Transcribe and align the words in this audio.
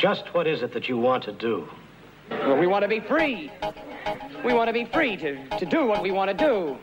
Just 0.00 0.32
what 0.32 0.46
is 0.46 0.62
it 0.62 0.72
that 0.72 0.88
you 0.88 0.96
want 0.96 1.24
to 1.24 1.32
do? 1.32 1.68
Well, 2.30 2.56
we 2.56 2.66
want 2.66 2.84
to 2.84 2.88
be 2.88 3.00
free. 3.00 3.50
We 4.42 4.54
want 4.54 4.68
to 4.68 4.72
be 4.72 4.86
free 4.86 5.14
to, 5.18 5.36
to 5.58 5.66
do 5.66 5.84
what 5.84 6.02
we 6.02 6.10
want 6.10 6.30
to 6.30 6.34
do. 6.34 6.78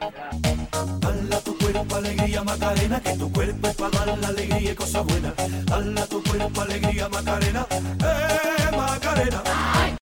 Dala 1.00 1.42
tu 1.44 1.58
cuerpo 1.58 1.96
alegría 1.96 2.44
Macarena, 2.44 3.00
que 3.00 3.18
tu 3.18 3.32
cuerpo 3.32 3.70
es 3.70 3.76
para 3.76 4.06
dar 4.06 4.20
la 4.20 4.28
alegría 4.28 4.72
y 4.72 4.76
cosas 4.76 5.04
buenas. 5.04 5.34
Dala 5.66 6.06
tu 6.06 6.22
cuerpo 6.22 6.62
alegría 6.62 7.10
Macarena, 7.10 7.66
eh 7.72 8.78
Macarena. 8.78 9.42
I 9.46 9.97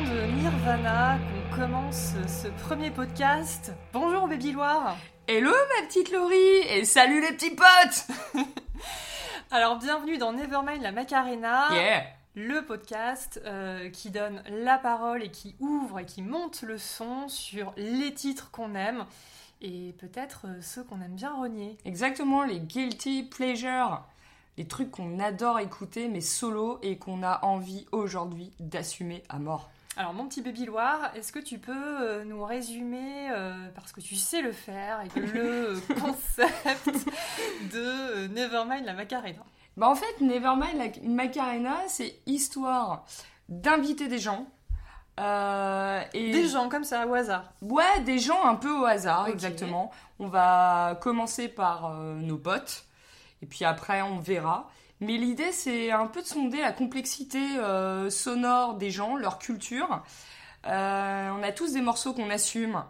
de 0.00 0.40
Nirvana 0.42 1.18
qu'on 1.18 1.56
commence 1.56 2.12
ce 2.26 2.48
premier 2.64 2.90
podcast. 2.90 3.72
Bonjour 3.94 4.28
Baby 4.28 4.52
Loire 4.52 4.94
Hello 5.26 5.50
ma 5.50 5.86
petite 5.86 6.12
Laurie 6.12 6.58
et 6.68 6.84
salut 6.84 7.22
les 7.22 7.32
petits 7.32 7.54
potes 7.54 8.06
Alors 9.50 9.78
bienvenue 9.78 10.18
dans 10.18 10.34
Nevermind 10.34 10.82
la 10.82 10.92
Macarena, 10.92 11.68
Yeah 11.72 12.04
le 12.34 12.60
podcast 12.66 13.40
euh, 13.46 13.88
qui 13.88 14.10
donne 14.10 14.42
la 14.50 14.76
parole 14.76 15.22
et 15.22 15.30
qui 15.30 15.56
ouvre 15.60 16.00
et 16.00 16.04
qui 16.04 16.20
monte 16.20 16.60
le 16.60 16.76
son 16.76 17.28
sur 17.28 17.72
les 17.78 18.12
titres 18.12 18.50
qu'on 18.50 18.74
aime 18.74 19.06
et 19.62 19.94
peut-être 19.98 20.46
euh, 20.46 20.60
ceux 20.60 20.84
qu'on 20.84 21.00
aime 21.00 21.14
bien 21.14 21.34
renier. 21.34 21.78
Exactement, 21.86 22.44
les 22.44 22.60
guilty 22.60 23.22
pleasures, 23.22 24.04
les 24.58 24.68
trucs 24.68 24.90
qu'on 24.90 25.18
adore 25.20 25.58
écouter 25.58 26.08
mais 26.08 26.20
solo 26.20 26.78
et 26.82 26.98
qu'on 26.98 27.22
a 27.22 27.42
envie 27.46 27.86
aujourd'hui 27.92 28.52
d'assumer 28.60 29.22
à 29.30 29.38
mort. 29.38 29.70
Alors 29.98 30.12
mon 30.12 30.26
petit 30.28 30.42
Baby 30.42 30.66
Loire, 30.66 31.10
est-ce 31.14 31.32
que 31.32 31.38
tu 31.38 31.58
peux 31.58 31.72
euh, 31.74 32.24
nous 32.24 32.44
résumer, 32.44 33.30
euh, 33.30 33.54
parce 33.74 33.92
que 33.92 34.00
tu 34.02 34.14
sais 34.14 34.42
le 34.42 34.52
faire, 34.52 35.00
et 35.00 35.08
que 35.08 35.20
le 35.20 35.80
concept 36.00 37.08
de 37.72 37.78
euh, 37.78 38.28
Nevermind 38.28 38.84
la 38.84 38.92
Macarena? 38.92 39.42
Bah 39.78 39.88
en 39.88 39.94
fait, 39.94 40.20
Nevermind 40.20 40.76
la 40.76 41.08
Macarena, 41.08 41.76
c'est 41.88 42.20
histoire 42.26 43.06
d'inviter 43.48 44.08
des 44.08 44.18
gens. 44.18 44.46
euh, 45.18 46.02
et 46.12 46.30
Des 46.30 46.46
gens 46.46 46.68
comme 46.68 46.84
ça, 46.84 47.06
au 47.06 47.14
hasard. 47.14 47.52
Ouais, 47.62 48.00
des 48.04 48.18
gens 48.18 48.44
un 48.44 48.54
peu 48.56 48.72
au 48.78 48.84
hasard, 48.84 49.28
exactement. 49.28 49.90
On 50.18 50.28
va 50.28 50.98
commencer 51.00 51.48
par 51.48 51.86
euh, 51.86 52.16
nos 52.16 52.36
potes, 52.36 52.84
et 53.40 53.46
puis 53.46 53.64
après 53.64 54.02
on 54.02 54.18
verra. 54.18 54.68
Mais 55.00 55.18
l'idée, 55.18 55.52
c'est 55.52 55.90
un 55.90 56.06
peu 56.06 56.22
de 56.22 56.26
sonder 56.26 56.60
la 56.60 56.72
complexité 56.72 57.58
euh, 57.58 58.08
sonore 58.08 58.76
des 58.76 58.90
gens, 58.90 59.16
leur 59.16 59.38
culture. 59.38 60.02
Euh, 60.66 61.30
on 61.30 61.42
a 61.42 61.52
tous 61.52 61.72
des 61.72 61.82
morceaux 61.82 62.14
qu'on 62.14 62.30
assume 62.30 62.82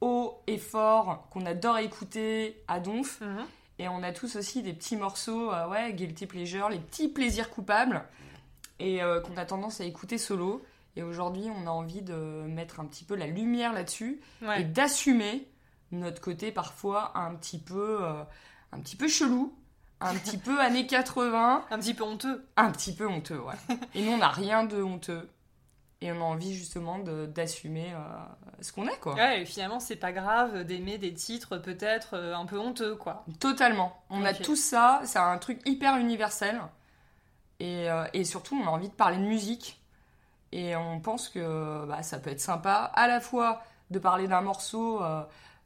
haut 0.00 0.40
et 0.46 0.58
fort, 0.58 1.26
qu'on 1.30 1.44
adore 1.46 1.78
écouter 1.78 2.62
à 2.68 2.80
donf. 2.80 3.20
Mhm. 3.20 3.44
Et 3.78 3.88
on 3.88 4.02
a 4.04 4.12
tous 4.12 4.36
aussi 4.36 4.62
des 4.62 4.72
petits 4.72 4.96
morceaux, 4.96 5.52
euh, 5.52 5.68
ouais, 5.68 5.92
guilty 5.92 6.26
pleasure, 6.26 6.68
les 6.68 6.78
petits 6.78 7.08
plaisirs 7.08 7.50
coupables, 7.50 8.04
et 8.78 9.00
qu'on 9.24 9.36
a 9.36 9.44
tendance 9.44 9.80
à 9.80 9.84
écouter 9.84 10.18
solo. 10.18 10.64
Et 10.96 11.04
aujourd'hui, 11.04 11.44
on 11.56 11.68
a 11.68 11.70
envie 11.70 12.02
de 12.02 12.14
mettre 12.14 12.80
un 12.80 12.84
petit 12.84 13.04
peu 13.04 13.14
la 13.14 13.28
lumière 13.28 13.72
là-dessus 13.72 14.20
et 14.58 14.64
d'assumer 14.64 15.46
notre 15.92 16.20
côté 16.20 16.50
parfois 16.50 17.16
un 17.16 17.32
petit 17.36 17.58
peu, 17.58 18.00
un 18.72 18.80
petit 18.80 18.96
peu 18.96 19.06
chelou, 19.06 19.54
un 20.04 20.14
petit 20.14 20.38
peu 20.38 20.60
années 20.60 20.86
80, 20.86 21.64
Un 21.70 21.78
petit 21.78 21.94
peu 21.94 22.04
honteux. 22.04 22.46
un 22.56 22.70
petit 22.70 22.94
peu 22.94 23.06
honteux, 23.06 23.40
ouais. 23.40 23.54
Et 23.94 24.02
nous, 24.04 24.12
on 24.12 24.18
n'a 24.18 24.28
rien 24.28 24.64
de 24.64 24.82
honteux. 24.82 25.28
Et 26.00 26.10
on 26.10 26.16
a 26.16 26.24
envie 26.24 26.52
justement 26.54 26.98
d'assumer 26.98 27.92
euh, 27.94 27.98
ce 28.60 28.72
qu'on 28.72 28.88
est, 28.88 28.98
quoi. 28.98 29.14
Ouais, 29.14 29.42
et 29.42 29.44
finalement, 29.44 29.78
c'est 29.78 29.96
pas 29.96 30.10
grave 30.10 30.64
d'aimer 30.64 30.98
des 30.98 31.14
titres 31.14 31.58
peut-être 31.58 32.14
euh, 32.14 32.34
un 32.34 32.44
peu 32.44 32.58
honteux, 32.58 32.96
quoi. 32.96 33.24
Totalement. 33.38 34.02
On 34.10 34.24
a 34.24 34.34
tout 34.34 34.56
ça, 34.56 35.00
c'est 35.04 35.20
un 35.20 35.38
truc 35.38 35.60
hyper 35.64 35.96
universel. 35.98 36.60
Et, 37.60 37.88
euh, 37.88 38.04
et 38.14 38.24
surtout, 38.24 38.60
on 38.60 38.66
a 38.66 38.70
envie 38.70 38.88
de 38.88 38.94
parler 38.94 39.18
de 39.18 39.22
musique. 39.22 39.80
Et 40.50 40.74
on 40.74 40.98
pense 40.98 41.28
que 41.28 41.86
bah, 41.86 42.02
ça 42.02 42.18
peut 42.18 42.30
être 42.30 42.40
sympa 42.40 42.90
à 42.94 43.06
la 43.06 43.20
fois 43.20 43.62
de 43.90 44.00
parler 44.00 44.26
d'un 44.26 44.40
morceau 44.40 45.00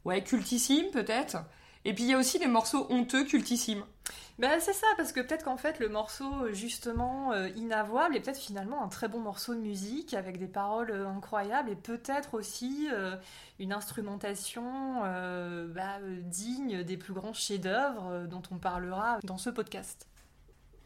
ouais, 0.05 0.23
cultissime 0.23 0.89
peut-être. 0.91 1.37
Et 1.85 1.93
puis 1.93 2.03
il 2.05 2.09
y 2.09 2.13
a 2.13 2.17
aussi 2.17 2.39
des 2.39 2.47
morceaux 2.47 2.87
honteux 2.89 3.23
cultissimes. 3.23 3.83
Bah, 4.39 4.59
c'est 4.59 4.73
ça, 4.73 4.85
parce 4.97 5.13
que 5.13 5.19
peut-être 5.19 5.45
qu'en 5.45 5.57
fait, 5.57 5.79
le 5.79 5.89
morceau, 5.89 6.53
justement, 6.53 7.31
euh, 7.31 7.49
inavouable, 7.55 8.15
est 8.15 8.19
peut-être 8.19 8.39
finalement 8.39 8.83
un 8.83 8.87
très 8.87 9.07
bon 9.07 9.19
morceau 9.19 9.55
de 9.55 9.59
musique 9.59 10.13
avec 10.13 10.37
des 10.37 10.47
paroles 10.47 10.91
euh, 10.91 11.07
incroyables 11.07 11.71
et 11.71 11.75
peut-être 11.75 12.35
aussi 12.35 12.87
euh, 12.91 13.15
une 13.57 13.73
instrumentation 13.73 15.01
bah, 15.73 15.99
digne 16.21 16.83
des 16.83 16.97
plus 16.97 17.13
grands 17.13 17.33
chefs-d'œuvre 17.33 18.27
dont 18.27 18.43
on 18.51 18.57
parlera 18.57 19.17
dans 19.23 19.37
ce 19.37 19.49
podcast. 19.49 20.07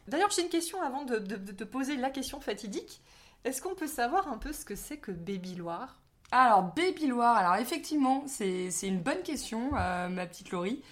D'ailleurs, 0.08 0.30
j'ai 0.30 0.42
une 0.42 0.48
question 0.48 0.80
avant 0.80 1.04
de, 1.04 1.18
te 1.18 1.64
poser 1.64 1.96
la 1.96 2.10
question 2.10 2.40
fatidique. 2.40 3.02
Est-ce 3.44 3.60
qu'on 3.60 3.74
peut 3.74 3.86
savoir 3.86 4.28
un 4.28 4.38
peu 4.38 4.52
ce 4.52 4.64
que 4.64 4.76
c'est 4.76 4.96
que 4.96 5.12
Baby 5.12 5.56
Loire? 5.56 6.00
Alors, 6.30 6.62
Baby 6.74 7.08
Loire, 7.08 7.36
alors 7.36 7.56
effectivement, 7.56 8.24
c'est 8.26 8.70
une 8.82 9.00
bonne 9.00 9.22
question, 9.22 9.72
ma 9.72 10.26
petite 10.26 10.50
Laurie. 10.50 10.82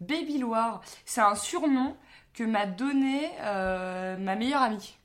Baby 0.00 0.38
Loire, 0.38 0.80
c'est 1.04 1.20
un 1.20 1.34
surnom 1.34 1.96
que 2.34 2.44
m'a 2.44 2.66
donné 2.66 3.30
euh, 3.40 4.16
ma 4.18 4.36
meilleure 4.36 4.62
amie. 4.62 4.96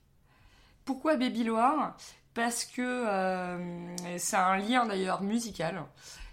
Pourquoi 0.85 1.15
Baby 1.15 1.43
Loire? 1.43 1.95
Parce 2.33 2.65
que 2.65 2.81
euh, 2.81 3.95
c'est 4.17 4.35
un 4.37 4.57
lien 4.57 4.85
d'ailleurs 4.85 5.21
musical. 5.21 5.83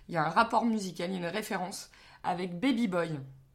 Il 0.09 0.15
y 0.15 0.17
a 0.17 0.25
un 0.25 0.31
rapport 0.31 0.65
musical, 0.65 1.11
il 1.11 1.15
y 1.21 1.25
a 1.25 1.29
une 1.29 1.35
référence 1.35 1.91
avec 2.25 2.59
Baby 2.59 2.89
Boy. 2.89 3.11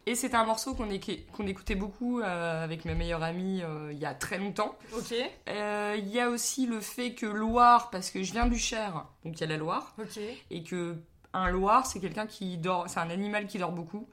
Et 0.06 0.16
c'est 0.16 0.36
un 0.36 0.44
morceau 0.46 0.74
qu'on 0.76 0.88
éc- 0.90 1.26
qu'on 1.32 1.48
écoutait 1.48 1.76
beaucoup 1.76 2.20
euh, 2.20 2.64
avec 2.64 2.84
ma 2.84 2.94
meilleure 2.94 3.24
amie 3.24 3.62
euh, 3.64 3.90
il 3.94 3.98
y 3.98 4.06
a 4.06 4.14
très 4.14 4.38
longtemps. 4.38 4.76
Ok, 4.96 5.14
Euh, 5.48 5.96
Il 5.98 6.10
y 6.10 6.20
a 6.20 6.30
aussi 6.30 6.66
le 6.68 6.82
fait 6.82 7.14
que 7.14 7.26
Loire, 7.26 7.90
parce 7.90 8.12
que 8.12 8.22
je 8.22 8.34
viens 8.34 8.46
du 8.48 8.60
Cher, 8.60 9.06
donc 9.24 9.38
il 9.40 9.42
y 9.42 9.44
a 9.46 9.48
la 9.48 9.58
Loire 9.58 9.94
ok. 9.98 10.20
et 10.52 10.64
que 10.64 10.98
un 11.36 11.50
loir 11.50 11.86
c'est 11.88 12.00
quelqu'un 12.00 12.28
qui 12.28 12.58
dort 12.60 12.88
c'est 12.90 13.00
un 13.00 13.10
animal 13.10 13.48
qui 13.48 13.58
dort 13.58 13.72
beaucoup 13.72 14.08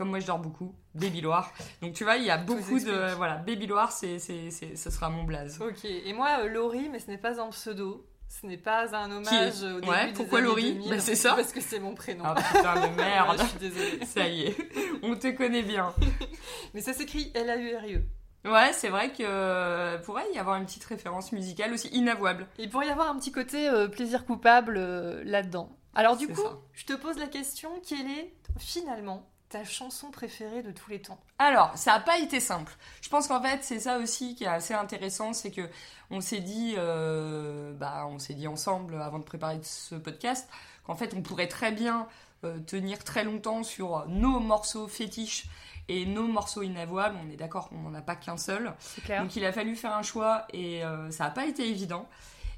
comme 0.00 0.08
moi 0.08 0.18
je 0.18 0.26
dors 0.26 0.38
beaucoup 0.38 0.74
baby 0.94 1.20
loire 1.20 1.52
donc 1.82 1.92
tu 1.92 2.04
vois 2.04 2.16
il 2.16 2.24
y 2.24 2.30
a 2.30 2.38
beaucoup 2.38 2.78
de 2.80 3.14
voilà 3.16 3.36
baby 3.36 3.66
loire 3.66 3.92
c'est 3.92 4.18
c'est 4.18 4.50
c'est 4.50 4.74
ce 4.74 4.88
sera 4.88 5.10
mon 5.10 5.24
blaze 5.24 5.60
Ok, 5.60 5.84
et 5.84 6.12
moi, 6.14 6.38
euh, 6.40 6.48
Laurie, 6.48 6.88
mais 6.88 6.98
ce 7.00 7.10
n'est 7.10 7.18
pas 7.18 7.38
un 7.38 7.50
pseudo. 7.50 8.06
Ce 8.28 8.46
n'est 8.46 8.56
pas 8.56 8.96
un 8.96 9.10
hommage 9.10 9.62
au 9.62 9.80
début 9.80 9.88
Ouais, 9.88 10.12
pourquoi 10.14 10.40
Laurie 10.40 10.72
2000, 10.74 10.88
Bah, 10.90 11.00
c'est 11.00 11.16
ça. 11.16 11.34
Parce 11.34 11.52
que 11.52 11.60
c'est 11.60 11.80
mon 11.80 11.94
prénom. 11.94 12.24
ah 12.24 12.34
putain 12.34 12.74
de 12.76 12.80
Ouais, 12.80 12.90
merde 12.96 13.36
je 13.40 13.44
suis 13.44 13.58
désolée. 13.58 14.04
ça 14.06 14.26
y 14.28 14.42
est 14.44 14.56
on 15.02 15.16
te 15.16 15.28
connaît 15.36 15.62
bien 15.62 15.92
Mais 16.74 16.80
ça 16.80 16.94
s'écrit 16.94 17.30
L-A-U-R-I-E. 17.34 18.02
ouais 18.50 18.72
c'est 18.72 18.88
vrai 18.88 19.10
que 19.12 19.22
euh, 19.22 19.98
pourrait 19.98 20.32
y 20.32 20.38
avoir 20.38 20.56
une 20.56 20.64
petite 20.64 20.84
référence 20.84 21.32
musicale 21.32 21.72
aussi 21.74 21.88
inavouable 21.88 22.46
Il 22.58 22.70
pourrait 22.70 22.86
y 22.86 22.90
avoir 22.90 23.10
un 23.10 23.18
petit 23.18 23.32
côté 23.32 23.68
euh, 23.68 23.88
plaisir 23.88 24.24
coupable 24.24 24.76
euh, 24.78 25.22
là-dedans. 25.24 25.76
Alors 25.94 26.16
du 26.16 26.28
coup, 26.28 26.40
ça. 26.40 26.58
je 26.72 26.86
te 26.86 26.92
pose 26.94 27.18
la 27.18 27.26
question, 27.26 27.68
quelle 27.86 28.08
est 28.10 28.32
finalement 28.58 29.29
ta 29.50 29.64
chanson 29.64 30.10
préférée 30.10 30.62
de 30.62 30.70
tous 30.70 30.90
les 30.90 31.02
temps 31.02 31.18
Alors, 31.38 31.76
ça 31.76 31.92
n'a 31.92 32.00
pas 32.00 32.18
été 32.18 32.38
simple. 32.38 32.72
Je 33.02 33.08
pense 33.08 33.26
qu'en 33.26 33.42
fait, 33.42 33.58
c'est 33.62 33.80
ça 33.80 33.98
aussi 33.98 34.36
qui 34.36 34.44
est 34.44 34.48
assez 34.48 34.74
intéressant, 34.74 35.32
c'est 35.32 35.50
que 35.50 35.68
on 36.10 36.20
s'est 36.20 36.40
dit, 36.40 36.74
euh, 36.78 37.74
bah, 37.74 38.06
on 38.08 38.18
s'est 38.18 38.34
dit 38.34 38.46
ensemble 38.46 39.00
avant 39.02 39.18
de 39.18 39.24
préparer 39.24 39.58
ce 39.62 39.96
podcast, 39.96 40.48
qu'en 40.84 40.94
fait, 40.94 41.14
on 41.14 41.22
pourrait 41.22 41.48
très 41.48 41.72
bien 41.72 42.06
euh, 42.44 42.58
tenir 42.60 43.02
très 43.02 43.24
longtemps 43.24 43.64
sur 43.64 44.06
nos 44.08 44.38
morceaux 44.38 44.86
fétiches 44.86 45.46
et 45.88 46.06
nos 46.06 46.28
morceaux 46.28 46.62
inavouables. 46.62 47.18
On 47.26 47.30
est 47.30 47.36
d'accord, 47.36 47.70
on 47.72 47.90
n'en 47.90 47.94
a 47.94 48.02
pas 48.02 48.14
qu'un 48.14 48.36
seul. 48.36 48.72
Clair. 49.04 49.22
Donc, 49.22 49.34
il 49.34 49.44
a 49.44 49.52
fallu 49.52 49.74
faire 49.74 49.94
un 49.94 50.04
choix 50.04 50.46
et 50.52 50.84
euh, 50.84 51.10
ça 51.10 51.24
n'a 51.24 51.30
pas 51.30 51.46
été 51.46 51.68
évident. 51.68 52.08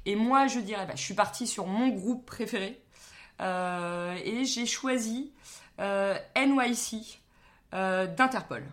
Et 0.05 0.15
moi, 0.15 0.45
je 0.45 0.59
dirais, 0.59 0.85
bah, 0.85 0.93
je 0.95 1.01
suis 1.01 1.15
partie 1.15 1.47
sur 1.47 1.65
mon 1.65 1.89
groupe 1.89 2.25
préféré 2.25 2.79
euh, 3.41 4.15
et 4.23 4.45
j'ai 4.45 4.67
choisi 4.67 5.31
euh, 5.41 5.62
NYC 5.79 7.19
euh, 7.73 8.07
d'Interpol. 8.07 8.63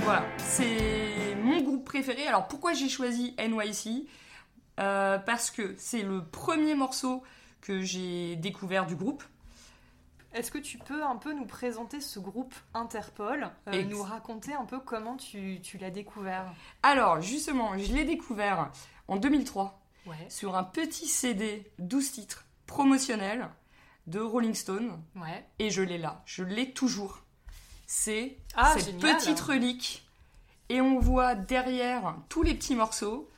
Voilà, 0.00 0.24
c'est 0.38 1.34
mon 1.42 1.60
groupe 1.62 1.84
préféré. 1.84 2.26
Alors 2.26 2.48
pourquoi 2.48 2.72
j'ai 2.72 2.88
choisi 2.88 3.34
NYC 3.38 4.06
Euh, 4.80 5.18
Parce 5.18 5.50
que 5.50 5.74
c'est 5.76 6.02
le 6.02 6.22
premier 6.24 6.74
morceau 6.76 7.22
que 7.60 7.80
j'ai 7.82 8.36
découvert 8.36 8.86
du 8.86 8.94
groupe. 8.94 9.24
Est-ce 10.34 10.50
que 10.50 10.58
tu 10.58 10.78
peux 10.78 11.02
un 11.04 11.16
peu 11.16 11.32
nous 11.32 11.46
présenter 11.46 12.00
ce 12.00 12.18
groupe 12.18 12.54
Interpol, 12.74 13.50
euh, 13.68 13.82
nous 13.84 14.02
raconter 14.02 14.52
un 14.54 14.64
peu 14.66 14.78
comment 14.78 15.16
tu, 15.16 15.60
tu 15.62 15.78
l'as 15.78 15.90
découvert? 15.90 16.52
Alors 16.82 17.20
justement, 17.22 17.76
je 17.78 17.92
l'ai 17.92 18.04
découvert 18.04 18.70
en 19.08 19.16
2003. 19.16 19.80
Ouais, 20.06 20.26
sur 20.30 20.56
un 20.56 20.64
petit 20.64 21.06
CD 21.06 21.70
12 21.78 22.12
titres 22.12 22.44
promotionnel 22.66 23.48
de 24.06 24.20
Rolling 24.20 24.54
Stone 24.54 25.02
ouais. 25.16 25.44
et 25.58 25.68
je 25.70 25.82
l'ai 25.82 25.98
là, 25.98 26.22
je 26.24 26.42
l'ai 26.44 26.72
toujours. 26.72 27.20
C'est 27.86 28.38
Ah, 28.54 28.72
cette 28.76 28.86
génial. 29.00 29.16
petite 29.16 29.40
relique 29.40 30.06
et 30.70 30.80
on 30.80 30.98
voit 30.98 31.34
derrière 31.34 32.16
tous 32.30 32.42
les 32.42 32.54
petits 32.54 32.74
morceaux 32.74 33.28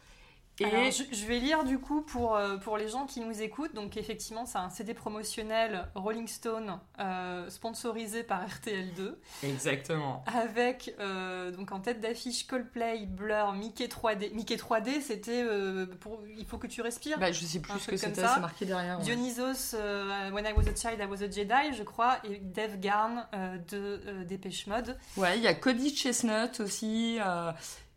et 0.60 0.66
Alors, 0.66 0.90
je, 0.90 1.02
je 1.12 1.26
vais 1.26 1.38
lire 1.38 1.64
du 1.64 1.78
coup 1.78 2.02
pour, 2.02 2.36
euh, 2.36 2.56
pour 2.58 2.76
les 2.76 2.88
gens 2.88 3.06
qui 3.06 3.20
nous 3.20 3.40
écoutent. 3.42 3.74
Donc, 3.74 3.96
effectivement, 3.96 4.46
c'est 4.46 4.58
un 4.58 4.70
CD 4.70 4.94
promotionnel 4.94 5.88
Rolling 5.94 6.26
Stone 6.28 6.78
euh, 6.98 7.48
sponsorisé 7.48 8.22
par 8.22 8.46
RTL2 8.46 9.14
exactement. 9.42 10.22
avec 10.26 10.94
euh, 11.00 11.50
donc 11.50 11.72
en 11.72 11.80
tête 11.80 12.00
d'affiche 12.00 12.46
Coldplay, 12.46 13.06
Blur, 13.06 13.52
Mickey 13.52 13.86
3D. 13.86 14.32
Mickey 14.34 14.56
3D, 14.56 15.00
c'était 15.00 15.42
euh, 15.42 15.86
pour 16.00 16.20
Il 16.36 16.44
faut 16.46 16.58
que 16.58 16.66
tu 16.66 16.82
respires. 16.82 17.18
Bah, 17.18 17.32
je 17.32 17.44
sais 17.44 17.60
plus 17.60 17.78
ce 17.78 17.88
que 17.90 17.96
c'était, 17.96 18.20
ça. 18.20 18.32
c'est 18.34 18.40
marqué 18.40 18.66
derrière. 18.66 18.98
ouais. 18.98 19.04
Dionysos, 19.04 19.74
euh, 19.74 20.30
When 20.30 20.44
I 20.44 20.52
Was 20.56 20.68
a 20.68 20.74
Child, 20.74 21.00
I 21.00 21.06
Was 21.06 21.22
a 21.22 21.30
Jedi, 21.30 21.74
je 21.76 21.82
crois, 21.82 22.18
et 22.24 22.38
Dave 22.38 22.78
Garn 22.80 23.26
euh, 23.34 23.56
de 23.70 24.00
euh, 24.06 24.24
Dépêche 24.24 24.66
Mode. 24.66 24.96
Ouais, 25.16 25.36
il 25.38 25.42
y 25.42 25.46
a 25.46 25.54
Cody 25.54 25.94
Chestnut 25.94 26.60
aussi, 26.60 27.18
euh, 27.20 27.52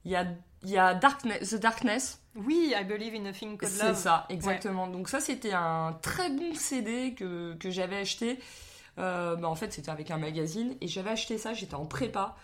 il 0.05 0.11
y 0.11 0.15
a, 0.15 0.25
il 0.63 0.69
y 0.69 0.77
a 0.77 0.93
Darkness, 0.93 1.49
The 1.51 1.55
Darkness, 1.55 2.19
Oui, 2.35 2.73
I 2.75 2.83
Believe 2.83 3.15
in 3.15 3.25
a 3.25 3.31
Thing 3.33 3.57
Called 3.57 3.71
c'est 3.73 3.87
Love. 3.87 3.95
ça, 3.95 4.25
exactement. 4.29 4.87
Donc 4.87 5.09
ça, 5.09 5.19
c'était 5.19 5.53
un 5.53 5.97
très 6.01 6.29
bon 6.29 6.53
CD 6.55 7.13
que, 7.13 7.53
que 7.55 7.69
j'avais 7.69 7.97
acheté. 7.97 8.39
Euh, 8.97 9.35
bah, 9.35 9.47
en 9.47 9.55
fait, 9.55 9.71
c'était 9.73 9.91
avec 9.91 10.11
un 10.11 10.17
magazine, 10.17 10.75
et 10.81 10.87
j'avais 10.87 11.11
acheté 11.11 11.37
ça, 11.37 11.53
j'étais 11.53 11.75
en 11.75 11.85
prépa, 11.85 12.35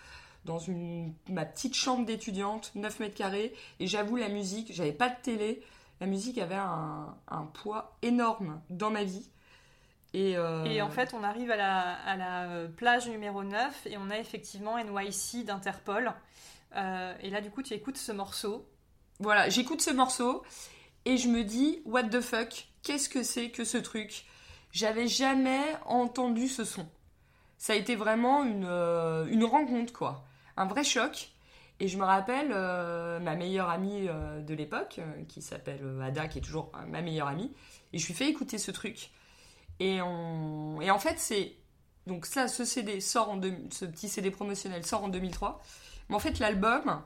dans 0.44 0.58
une, 0.58 1.12
ma 1.28 1.44
petite 1.44 1.74
chambre 1.74 2.04
d'étudiante, 2.04 2.72
9 2.74 3.00
mètres 3.00 3.16
carrés, 3.16 3.54
et 3.78 3.86
j'avoue, 3.86 4.16
la 4.16 4.28
musique, 4.28 4.72
j'avais 4.72 4.92
pas 4.92 5.08
de 5.08 5.16
télé, 5.22 5.62
la 6.00 6.06
musique 6.06 6.38
avait 6.38 6.54
un, 6.56 7.14
un 7.28 7.42
poids 7.42 7.96
énorme 8.02 8.60
dans 8.70 8.90
ma 8.90 9.04
vie. 9.04 9.28
Et, 10.12 10.36
euh, 10.36 10.64
Et 10.64 10.82
en 10.82 10.90
fait, 10.90 11.14
on 11.14 11.22
arrive 11.22 11.50
à 11.50 11.56
la, 11.56 11.92
à 12.04 12.16
la 12.16 12.42
euh, 12.48 12.68
plage 12.68 13.08
numéro 13.08 13.44
9 13.44 13.86
et 13.86 13.96
on 13.96 14.10
a 14.10 14.18
effectivement 14.18 14.76
NYC 14.76 15.44
d'Interpol. 15.44 16.12
Euh, 16.74 17.14
et 17.20 17.30
là, 17.30 17.40
du 17.40 17.50
coup, 17.50 17.62
tu 17.62 17.74
écoutes 17.74 17.96
ce 17.96 18.10
morceau. 18.12 18.66
Voilà, 19.20 19.48
j'écoute 19.50 19.82
ce 19.82 19.90
morceau 19.90 20.42
et 21.04 21.16
je 21.16 21.28
me 21.28 21.44
dis, 21.44 21.82
what 21.84 22.04
the 22.04 22.20
fuck, 22.20 22.68
qu'est-ce 22.82 23.08
que 23.08 23.22
c'est 23.22 23.50
que 23.50 23.64
ce 23.64 23.76
truc? 23.78 24.24
J'avais 24.72 25.08
jamais 25.08 25.60
entendu 25.84 26.48
ce 26.48 26.64
son. 26.64 26.88
Ça 27.58 27.74
a 27.74 27.76
été 27.76 27.96
vraiment 27.96 28.44
une, 28.44 28.64
euh, 28.64 29.46
rencontre, 29.46 29.92
quoi. 29.92 30.24
Un 30.56 30.66
vrai 30.66 30.84
choc. 30.84 31.30
Et 31.80 31.88
je 31.88 31.96
me 31.98 32.04
rappelle 32.04 32.50
euh, 32.52 33.18
ma 33.20 33.36
meilleure 33.36 33.68
amie 33.70 34.06
euh, 34.08 34.40
de 34.40 34.54
l'époque, 34.54 35.00
qui 35.28 35.40
s'appelle 35.42 35.80
Ada, 36.02 36.28
qui 36.28 36.38
est 36.38 36.42
toujours 36.42 36.70
ma 36.88 37.00
meilleure 37.00 37.28
amie, 37.28 37.52
et 37.92 37.98
je 37.98 38.06
lui 38.06 38.14
fais 38.14 38.28
écouter 38.28 38.58
ce 38.58 38.70
truc. 38.70 39.10
Et, 39.80 40.00
en 40.02 40.98
fait, 40.98 41.18
c'est. 41.18 41.54
Donc, 42.06 42.26
ça, 42.26 42.48
ce 42.48 42.64
CD 42.66 43.00
sort 43.00 43.30
en. 43.30 43.36
deux- 43.36 43.56
Ce 43.70 43.86
petit 43.86 44.08
CD 44.10 44.30
promotionnel 44.30 44.84
sort 44.84 45.04
en 45.04 45.08
2003. 45.08 45.62
Mais 46.10 46.16
en 46.16 46.18
fait, 46.18 46.38
l'album 46.38 47.02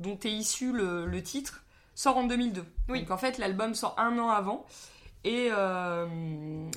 dont 0.00 0.18
est 0.24 0.30
issu 0.30 0.72
le, 0.72 1.06
le 1.06 1.22
titre 1.22 1.64
sort 1.94 2.16
en 2.16 2.24
2002. 2.24 2.64
Oui. 2.88 3.00
Donc, 3.00 3.10
en 3.10 3.16
fait, 3.16 3.38
l'album 3.38 3.74
sort 3.74 3.94
un 3.98 4.18
an 4.18 4.30
avant. 4.30 4.66
Et, 5.24 5.48
euh, 5.50 6.06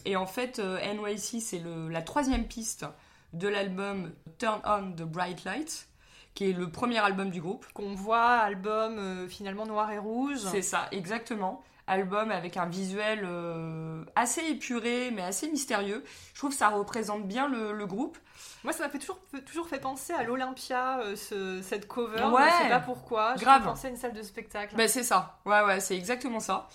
et 0.06 0.16
en 0.16 0.25
fait, 0.25 0.60
euh, 0.60 0.80
NYC, 0.80 1.42
c'est 1.42 1.62
la 1.90 2.02
troisième 2.02 2.46
piste 2.46 2.86
de 3.34 3.48
l'album 3.48 4.12
Turn 4.38 4.62
On 4.66 4.92
the 4.94 5.04
Bright 5.04 5.44
Light, 5.44 5.90
qui 6.34 6.50
est 6.50 6.54
le 6.54 6.69
premier 6.72 7.00
album 7.00 7.30
du 7.30 7.42
groupe. 7.42 7.66
Qu'on 7.74 7.94
voit, 7.94 8.38
album 8.38 8.98
euh, 8.98 9.28
finalement 9.28 9.66
noir 9.66 9.92
et 9.92 9.98
rouge. 9.98 10.40
C'est 10.40 10.62
ça, 10.62 10.88
exactement. 10.92 11.62
Album 11.88 12.31
avec 12.31 12.57
un 12.57 12.66
visuel 12.66 13.22
euh, 13.24 14.04
assez 14.16 14.42
épuré, 14.42 15.10
mais 15.12 15.22
assez 15.22 15.50
mystérieux. 15.50 16.04
Je 16.34 16.39
trouve 16.39 16.50
que 16.51 16.57
ça 16.57 16.68
représente 16.69 17.25
bien 17.28 17.48
le, 17.48 17.72
le 17.72 17.86
groupe. 17.88 18.18
Moi, 18.66 18.74
ça 18.74 18.84
m'a 18.84 18.89
fait 18.89 19.00
toujours, 19.00 19.19
fait- 19.31 19.42
toujours 19.42 19.68
fait 19.69 19.80
penser 19.80 20.12
à 20.12 20.24
l'Olympia, 20.24 21.00
euh, 21.00 21.16
ce- 21.16 21.62
cette 21.62 21.88
cover. 21.88 22.22
Ouais. 22.25 22.42
Je 22.60 22.63
sais 22.63 22.69
pas 22.69 22.80
pourquoi. 22.81 23.36
Je 23.38 23.42
Grave. 23.42 23.63
pensé 23.63 23.88
à 23.88 23.89
une 23.92 23.95
salle 23.95 24.12
de 24.13 24.22
spectacle. 24.22 24.75
Ben, 24.75 24.88
c'est 24.89 25.04
ça, 25.04 25.39
ouais, 25.45 25.62
ouais, 25.63 25.80
c'est 25.80 25.95
exactement 25.95 26.42
ça. 26.42 26.68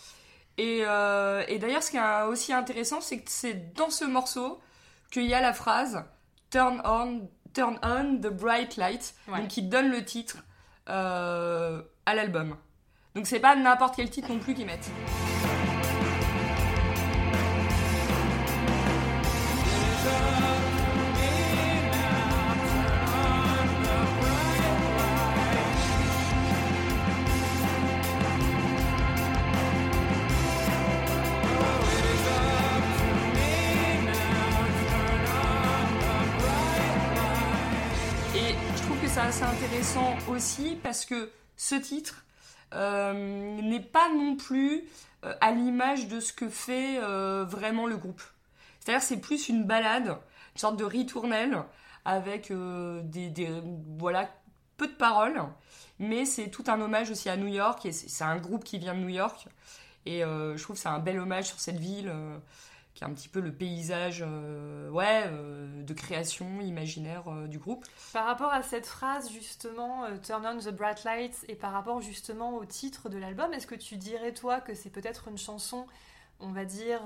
Et, 0.59 0.83
euh, 0.87 1.45
et 1.47 1.59
d'ailleurs, 1.59 1.83
ce 1.83 1.91
qui 1.91 1.97
est 1.99 2.23
aussi 2.23 2.53
intéressant, 2.55 3.01
c'est 3.03 3.19
que 3.21 3.31
c'est 3.31 3.75
dans 3.75 3.91
ce 3.91 4.05
morceau 4.07 4.61
qu'il 5.11 5.25
y 5.27 5.35
a 5.35 5.41
la 5.43 5.53
phrase 5.53 6.05
Turn 6.51 6.81
on, 6.85 7.29
turn 7.55 7.79
on 7.83 8.17
the 8.17 8.29
bright 8.33 8.77
light, 8.77 9.15
Ouais. 9.29 9.41
donc 9.41 9.49
qui 9.49 9.63
donne 9.63 9.91
le 9.91 10.05
titre 10.05 10.39
à 10.87 12.15
l'album. 12.15 12.57
Donc 13.15 13.27
c'est 13.27 13.41
pas 13.41 13.55
n'importe 13.55 13.97
quel 13.97 14.09
titre 14.09 14.31
non 14.31 14.39
plus 14.39 14.55
qu'ils 14.55 14.65
mettent. 14.65 14.91
Et 38.35 38.55
je 38.75 38.83
trouve 38.83 38.99
que 38.99 39.07
c'est 39.07 39.21
assez 39.21 39.43
intéressant 39.43 40.17
aussi 40.29 40.79
parce 40.83 41.05
que 41.05 41.31
ce 41.59 41.75
titre 41.75 42.25
n'est 42.75 43.81
pas 43.81 44.09
non 44.15 44.37
plus 44.37 44.85
euh, 45.25 45.35
à 45.41 45.53
l'image 45.53 46.09
de 46.09 46.19
ce 46.19 46.33
que 46.33 46.49
fait 46.49 46.99
euh, 46.99 47.45
vraiment 47.45 47.87
le 47.87 47.97
groupe. 47.97 48.23
C'est-à-dire 48.81 49.03
c'est 49.03 49.21
plus 49.21 49.49
une 49.49 49.65
balade, 49.65 50.09
une 50.55 50.59
sorte 50.59 50.77
de 50.77 50.85
ritournelle 50.85 51.63
avec 52.05 52.51
euh, 52.51 53.01
des, 53.05 53.33
voilà 53.99 54.29
peu 54.77 54.89
de 54.89 54.93
paroles, 54.93 55.41
mais 56.01 56.25
c'est 56.25 56.49
tout 56.49 56.65
un 56.67 56.81
hommage 56.81 57.11
aussi 57.11 57.29
à 57.29 57.37
New 57.37 57.47
York 57.47 57.87
et 57.87 57.93
c'est 57.93 58.25
un 58.25 58.37
groupe 58.39 58.65
qui 58.65 58.79
vient 58.79 58.95
de 58.95 59.01
New 59.01 59.11
York 59.11 59.47
et 60.05 60.25
euh, 60.25 60.57
je 60.57 60.63
trouve 60.63 60.77
c'est 60.77 60.89
un 60.89 60.99
bel 60.99 61.21
hommage 61.21 61.47
sur 61.47 61.61
cette 61.61 61.79
ville 61.79 62.09
euh, 62.09 62.39
qui 62.95 63.05
est 63.05 63.07
un 63.07 63.13
petit 63.13 63.29
peu 63.29 63.41
le 63.41 63.53
paysage 63.53 64.23
euh, 64.27 64.91
ouais 64.91 65.25
euh, 65.27 65.83
de 65.83 65.95
création 65.95 66.61
imaginaire 66.61 67.29
euh, 67.29 67.47
du 67.47 67.59
groupe. 67.59 67.87
Par 68.13 68.27
rapport 68.27 68.53
à 68.53 68.63
cette 68.63 68.87
phrase, 68.87 69.31
justement, 69.31 70.05
Turn 70.23 70.47
on 70.47 70.59
the 70.59 70.75
bright 70.75 71.05
lights, 71.05 71.45
et 71.49 71.55
par 71.55 71.73
rapport 71.73 72.01
justement 72.01 72.57
au 72.57 72.65
titre 72.65 73.09
de 73.09 73.19
l'album, 73.19 73.53
est-ce 73.55 73.67
que 73.67 73.75
tu 73.75 73.97
dirais, 73.97 74.33
toi, 74.33 74.61
que 74.61 74.75
c'est 74.75 74.91
peut-être 74.91 75.29
une 75.29 75.39
chanson, 75.39 75.87
on 76.41 76.53
va 76.53 76.65
dire, 76.65 77.01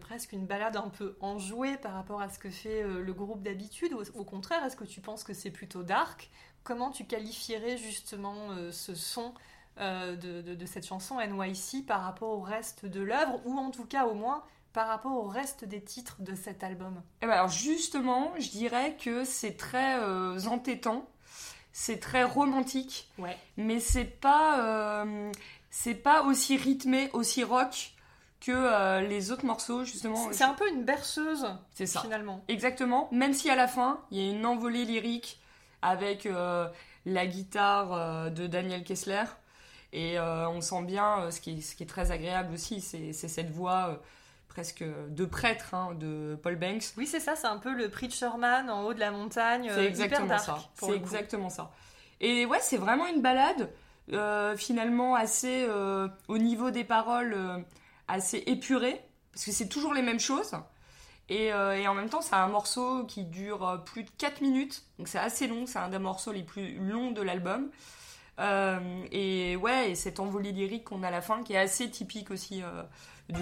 presque 0.00 0.32
une 0.32 0.46
balade 0.46 0.76
un 0.76 0.88
peu 0.88 1.16
enjouée 1.20 1.76
par 1.76 1.94
rapport 1.94 2.20
à 2.20 2.28
ce 2.28 2.38
que 2.38 2.50
fait 2.50 2.82
le 2.82 3.12
groupe 3.12 3.42
d'habitude, 3.42 3.92
ou 3.92 4.02
au 4.18 4.24
contraire, 4.24 4.64
est-ce 4.64 4.76
que 4.76 4.84
tu 4.84 5.00
penses 5.00 5.24
que 5.24 5.34
c'est 5.34 5.50
plutôt 5.50 5.82
dark? 5.82 6.30
Comment 6.62 6.90
tu 6.90 7.04
qualifierais 7.04 7.76
justement 7.76 8.48
ce 8.70 8.94
son 8.94 9.34
de 9.78 10.66
cette 10.66 10.86
chanson 10.86 11.18
NYC 11.20 11.86
par 11.86 12.02
rapport 12.02 12.30
au 12.30 12.40
reste 12.40 12.86
de 12.86 13.00
l'œuvre, 13.00 13.40
ou 13.44 13.58
en 13.58 13.70
tout 13.70 13.86
cas 13.86 14.06
au 14.06 14.14
moins 14.14 14.44
par 14.76 14.88
rapport 14.88 15.12
au 15.12 15.22
reste 15.26 15.64
des 15.64 15.80
titres 15.82 16.16
de 16.20 16.34
cet 16.34 16.62
album? 16.62 17.00
Eh 17.22 17.26
ben 17.26 17.32
alors 17.32 17.48
justement, 17.48 18.30
je 18.38 18.50
dirais 18.50 18.94
que 19.02 19.24
c'est 19.24 19.56
très 19.56 19.98
euh, 20.00 20.38
entêtant, 20.44 21.08
c'est 21.72 21.98
très 21.98 22.24
romantique, 22.24 23.08
Ouais. 23.16 23.38
mais 23.56 23.80
c'est 23.80 24.04
pas 24.04 24.60
euh, 24.60 25.32
c'est 25.70 25.94
pas 25.94 26.24
aussi 26.24 26.58
rythmé, 26.58 27.08
aussi 27.14 27.42
rock 27.42 27.92
que 28.40 28.52
euh, 28.52 29.00
les 29.00 29.32
autres 29.32 29.46
morceaux 29.46 29.82
justement. 29.84 30.30
C'est 30.30 30.44
un 30.44 30.52
peu 30.52 30.68
une 30.68 30.84
berceuse, 30.84 31.46
C'est 31.72 31.86
ça. 31.86 32.02
finalement. 32.02 32.44
Exactement. 32.48 33.08
Même 33.12 33.32
si 33.32 33.48
à 33.48 33.56
la 33.56 33.68
fin 33.68 34.00
il 34.10 34.18
y 34.18 34.28
a 34.28 34.30
une 34.30 34.44
envolée 34.44 34.84
lyrique 34.84 35.40
avec 35.80 36.28
la 37.06 37.26
guitare 37.26 38.30
de 38.30 38.46
Daniel 38.46 38.84
Kessler 38.84 39.24
et 39.94 40.18
on 40.20 40.60
sent 40.60 40.82
bien 40.82 41.30
ce 41.30 41.40
qui 41.40 41.52
est, 41.58 41.60
ce 41.62 41.74
qui 41.76 41.82
est 41.84 41.86
très 41.86 42.10
agréable 42.10 42.52
aussi, 42.52 42.82
c'est 42.82 43.14
c'est 43.14 43.28
cette 43.28 43.50
voix 43.50 44.02
presque 44.56 44.82
de 45.10 45.24
prêtre 45.26 45.74
hein, 45.74 45.90
de 46.00 46.34
Paul 46.42 46.56
Banks. 46.56 46.84
Oui, 46.96 47.06
c'est 47.06 47.20
ça, 47.20 47.36
c'est 47.36 47.46
un 47.46 47.58
peu 47.58 47.74
le 47.74 47.90
Preacher 47.90 48.30
Man 48.38 48.70
en 48.70 48.84
haut 48.84 48.94
de 48.94 49.00
la 49.00 49.10
montagne. 49.10 49.68
euh, 49.68 49.74
C'est 49.74 49.80
hyper 49.82 49.88
exactement 49.90 50.26
dark, 50.28 50.44
ça. 50.46 50.58
C'est 50.76 50.92
exactement 50.92 51.50
ça. 51.50 51.70
Et 52.22 52.46
ouais, 52.46 52.60
c'est 52.62 52.78
vraiment 52.78 53.06
une 53.06 53.20
balade 53.20 53.70
euh, 54.14 54.56
finalement 54.56 55.14
assez 55.14 55.66
euh, 55.68 56.08
au 56.28 56.38
niveau 56.38 56.70
des 56.70 56.84
paroles 56.84 57.34
euh, 57.36 57.58
assez 58.08 58.38
épurée 58.46 58.98
parce 59.30 59.44
que 59.44 59.52
c'est 59.52 59.68
toujours 59.68 59.92
les 59.92 60.00
mêmes 60.00 60.20
choses. 60.20 60.52
Et, 61.28 61.52
euh, 61.52 61.76
et 61.76 61.86
en 61.86 61.92
même 61.92 62.08
temps, 62.08 62.22
c'est 62.22 62.34
un 62.36 62.48
morceau 62.48 63.04
qui 63.04 63.24
dure 63.24 63.68
euh, 63.68 63.76
plus 63.76 64.04
de 64.04 64.10
4 64.16 64.40
minutes, 64.40 64.84
donc 64.98 65.08
c'est 65.08 65.18
assez 65.18 65.48
long, 65.48 65.66
c'est 65.66 65.78
un 65.80 65.90
des 65.90 65.98
morceaux 65.98 66.32
les 66.32 66.44
plus 66.44 66.76
longs 66.78 67.10
de 67.10 67.20
l'album. 67.20 67.68
Euh, 68.38 68.78
et 69.12 69.56
ouais, 69.56 69.90
et 69.90 69.94
cette 69.94 70.18
envolée 70.20 70.52
lyrique 70.52 70.84
qu'on 70.84 71.02
a 71.02 71.08
à 71.08 71.10
la 71.10 71.20
fin 71.20 71.42
qui 71.42 71.52
est 71.52 71.58
assez 71.58 71.90
typique 71.90 72.30
aussi 72.30 72.62
euh, 72.62 72.82
Ce 73.28 73.34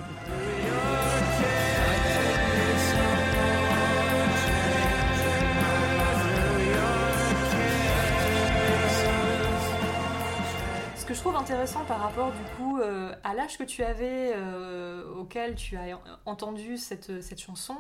que 11.05 11.13
je 11.13 11.21
trouve 11.21 11.37
intéressant 11.37 11.85
par 11.85 12.01
rapport 12.01 12.33
du 12.33 12.43
coup 12.57 12.81
euh, 12.81 13.15
à 13.25 13.35
l'âge 13.35 13.59
que 13.59 13.65
tu 13.65 13.83
avais 13.85 14.33
euh, 14.35 15.05
auquel 15.17 15.55
tu 15.55 15.77
as 15.77 16.01
entendu 16.25 16.79
cette 16.79 17.39
chanson 17.39 17.77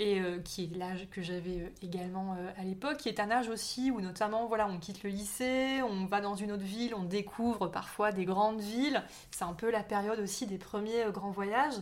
et 0.00 0.18
euh, 0.18 0.38
qui 0.38 0.64
est 0.64 0.76
l'âge 0.76 1.08
que 1.10 1.20
j'avais 1.20 1.60
euh, 1.60 1.68
également 1.82 2.34
euh, 2.38 2.50
à 2.56 2.64
l'époque, 2.64 2.96
qui 2.96 3.10
est 3.10 3.20
un 3.20 3.30
âge 3.30 3.50
aussi 3.50 3.90
où 3.90 4.00
notamment 4.00 4.46
voilà 4.46 4.66
on 4.66 4.78
quitte 4.78 5.02
le 5.02 5.10
lycée, 5.10 5.82
on 5.82 6.06
va 6.06 6.22
dans 6.22 6.34
une 6.34 6.52
autre 6.52 6.64
ville, 6.64 6.94
on 6.94 7.04
découvre 7.04 7.68
parfois 7.68 8.10
des 8.10 8.24
grandes 8.24 8.62
villes. 8.62 9.04
C'est 9.30 9.44
un 9.44 9.52
peu 9.52 9.70
la 9.70 9.82
période 9.82 10.18
aussi 10.18 10.46
des 10.46 10.56
premiers 10.56 11.04
grands 11.12 11.30
voyages. 11.30 11.74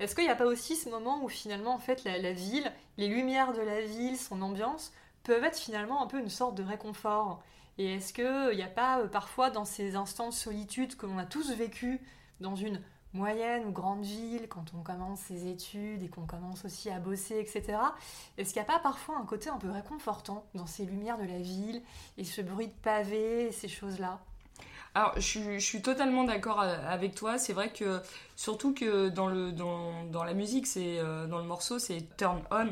Est-ce 0.00 0.14
qu'il 0.14 0.24
n'y 0.24 0.30
a 0.30 0.36
pas 0.36 0.44
aussi 0.44 0.76
ce 0.76 0.90
moment 0.90 1.24
où 1.24 1.30
finalement 1.30 1.74
en 1.74 1.78
fait 1.78 2.04
la, 2.04 2.18
la 2.18 2.34
ville, 2.34 2.70
les 2.98 3.08
lumières 3.08 3.54
de 3.54 3.62
la 3.62 3.80
ville, 3.80 4.18
son 4.18 4.42
ambiance 4.42 4.92
peuvent 5.22 5.42
être 5.42 5.58
finalement 5.58 6.02
un 6.02 6.06
peu 6.06 6.20
une 6.20 6.28
sorte 6.28 6.54
de 6.54 6.62
réconfort? 6.62 7.42
Et 7.78 7.94
est-ce 7.94 8.12
qu'il 8.12 8.54
n'y 8.54 8.62
a 8.62 8.68
pas 8.68 8.98
parfois 9.10 9.48
dans 9.48 9.64
ces 9.64 9.96
instants 9.96 10.28
de 10.28 10.34
solitude 10.34 10.94
que 10.94 11.06
l'on 11.06 11.16
a 11.16 11.24
tous 11.24 11.50
vécu 11.52 12.02
dans 12.40 12.54
une 12.54 12.82
moyenne 13.14 13.66
ou 13.66 13.72
grande 13.72 14.02
ville, 14.02 14.48
quand 14.48 14.72
on 14.74 14.82
commence 14.82 15.20
ses 15.20 15.48
études 15.48 16.02
et 16.02 16.08
qu'on 16.08 16.26
commence 16.26 16.64
aussi 16.64 16.90
à 16.90 16.98
bosser, 16.98 17.38
etc. 17.38 17.78
Est-ce 18.38 18.52
qu'il 18.52 18.62
n'y 18.62 18.68
a 18.68 18.72
pas 18.72 18.78
parfois 18.78 19.18
un 19.18 19.26
côté 19.26 19.50
un 19.50 19.58
peu 19.58 19.70
réconfortant 19.70 20.44
dans 20.54 20.66
ces 20.66 20.84
lumières 20.84 21.18
de 21.18 21.24
la 21.24 21.38
ville 21.38 21.82
et 22.16 22.24
ce 22.24 22.40
bruit 22.40 22.68
de 22.68 22.72
pavés 22.72 23.48
et 23.48 23.52
ces 23.52 23.68
choses-là? 23.68 24.20
Alors, 24.94 25.14
je, 25.16 25.58
suis- 25.58 25.80
totalement 25.80 26.24
d'accord 26.24 26.60
euh, 26.60 26.76
avec 26.86 27.14
toi. 27.14 27.38
C'est 27.38 27.54
vrai 27.54 27.70
que, 27.72 28.00
surtout 28.36 28.74
que 28.74 29.08
dans, 29.08 29.26
le, 29.26 29.50
dans, 29.52 30.04
dans 30.04 30.22
la 30.22 30.34
musique, 30.34 30.66
c'est 30.66 30.98
euh, 30.98 31.26
dans 31.26 31.38
le 31.38 31.44
morceau, 31.44 31.78
c'est 31.78 32.06
turn 32.18 32.42
on, 32.50 32.68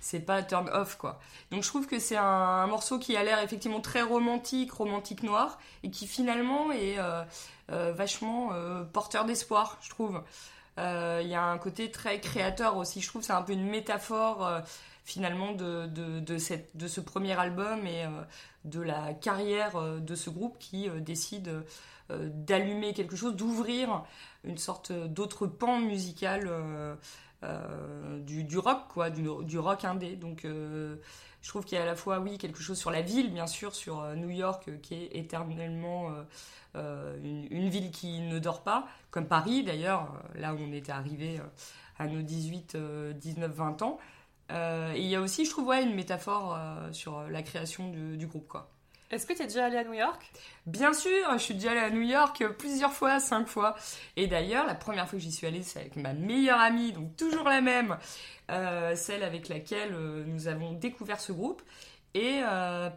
c'est 0.00 0.20
pas 0.20 0.42
turn 0.42 0.70
off, 0.72 0.96
quoi. 0.96 1.20
Donc, 1.50 1.62
je 1.62 1.68
trouve 1.68 1.86
que 1.86 1.98
c'est 1.98 2.16
un, 2.16 2.66
morceau 2.66 2.98
qui 2.98 3.14
a 3.16 3.22
l'air 3.22 3.40
effectivement 3.40 3.80
très 3.80 4.00
romantique, 4.00 4.72
romantique 4.72 5.22
noir, 5.22 5.58
et 5.82 5.90
qui 5.90 6.06
finalement 6.06 6.72
est 6.72 6.96
euh, 6.98 7.24
vachement 7.92 8.50
porteur 8.92 9.24
d'espoir, 9.26 9.78
je 9.82 9.90
trouve. 9.90 10.22
Il 10.78 11.26
y 11.28 11.34
a 11.34 11.42
un 11.44 11.58
côté 11.58 11.90
très 11.90 12.20
créateur 12.20 12.78
aussi. 12.78 13.02
Je 13.02 13.08
trouve 13.08 13.22
c'est 13.22 13.34
un 13.34 13.42
peu 13.42 13.52
une 13.52 13.68
métaphore. 13.68 14.62
Finalement 15.10 15.52
de, 15.52 15.86
de, 15.88 16.38
cette, 16.38 16.76
de 16.76 16.86
ce 16.86 17.00
premier 17.00 17.32
album 17.32 17.84
et 17.84 18.04
euh, 18.04 18.08
de 18.64 18.80
la 18.80 19.12
carrière 19.12 19.74
euh, 19.76 19.98
de 19.98 20.14
ce 20.14 20.30
groupe 20.30 20.56
qui 20.58 20.88
euh, 20.88 21.00
décide 21.00 21.64
d'allumer 22.08 22.92
quelque 22.92 23.14
chose, 23.14 23.36
d'ouvrir 23.36 24.02
une 24.42 24.58
sorte 24.58 24.90
d'autre 24.90 25.46
pan 25.46 25.78
musical 25.78 26.50
du, 28.26 28.42
du 28.42 28.58
rock, 28.58 28.80
quoi, 28.88 29.10
du, 29.10 29.28
du 29.44 29.58
rock 29.60 29.84
indé. 29.84 30.16
Donc 30.16 30.44
je 30.44 31.48
trouve 31.48 31.64
qu'il 31.64 31.78
y 31.78 31.80
a 31.80 31.84
à 31.84 31.86
la 31.86 31.94
fois, 31.94 32.18
oui, 32.18 32.36
quelque 32.36 32.60
chose 32.60 32.76
sur 32.76 32.90
la 32.90 33.00
ville, 33.00 33.32
bien 33.32 33.46
sûr, 33.46 33.76
sur 33.76 34.02
New 34.16 34.30
York, 34.30 34.80
qui 34.82 34.94
est 34.94 35.10
éternellement 35.18 36.10
une, 36.74 37.46
une 37.52 37.68
ville 37.68 37.92
qui 37.92 38.22
ne 38.22 38.40
dort 38.40 38.64
pas, 38.64 38.88
comme 39.12 39.28
Paris 39.28 39.62
d'ailleurs, 39.62 40.12
là 40.34 40.52
où 40.52 40.58
on 40.58 40.72
était 40.72 40.90
arrivé 40.90 41.40
à 42.00 42.06
nos 42.06 42.22
18, 42.22 42.74
euh, 42.74 43.12
19, 43.12 43.52
20 43.52 43.82
ans. 43.82 43.98
Euh, 44.50 44.92
et 44.94 45.00
il 45.00 45.06
y 45.06 45.16
a 45.16 45.20
aussi, 45.20 45.44
je 45.44 45.50
trouve, 45.50 45.66
ouais, 45.66 45.82
une 45.82 45.94
métaphore 45.94 46.56
euh, 46.56 46.92
sur 46.92 47.22
la 47.22 47.42
création 47.42 47.88
du, 47.88 48.16
du 48.16 48.26
groupe, 48.26 48.48
quoi. 48.48 48.70
Est-ce 49.10 49.26
que 49.26 49.32
tu 49.32 49.42
es 49.42 49.46
déjà 49.46 49.64
allé 49.66 49.76
à 49.76 49.84
New 49.84 49.94
York? 49.94 50.30
Bien 50.66 50.92
sûr, 50.92 51.32
je 51.32 51.38
suis 51.38 51.54
déjà 51.54 51.72
allée 51.72 51.80
à 51.80 51.90
New 51.90 52.02
York 52.02 52.44
plusieurs 52.58 52.92
fois, 52.92 53.18
cinq 53.18 53.48
fois. 53.48 53.74
Et 54.16 54.28
d'ailleurs, 54.28 54.66
la 54.66 54.76
première 54.76 55.08
fois 55.08 55.18
que 55.18 55.24
j'y 55.24 55.32
suis 55.32 55.46
allée, 55.46 55.62
c'est 55.62 55.80
avec 55.80 55.96
ma 55.96 56.12
meilleure 56.12 56.60
amie, 56.60 56.92
donc 56.92 57.16
toujours 57.16 57.48
la 57.48 57.60
même, 57.60 57.98
euh, 58.50 58.94
celle 58.94 59.24
avec 59.24 59.48
laquelle 59.48 59.92
nous 60.26 60.46
avons 60.46 60.74
découvert 60.74 61.20
ce 61.20 61.32
groupe. 61.32 61.62
Et 62.14 62.42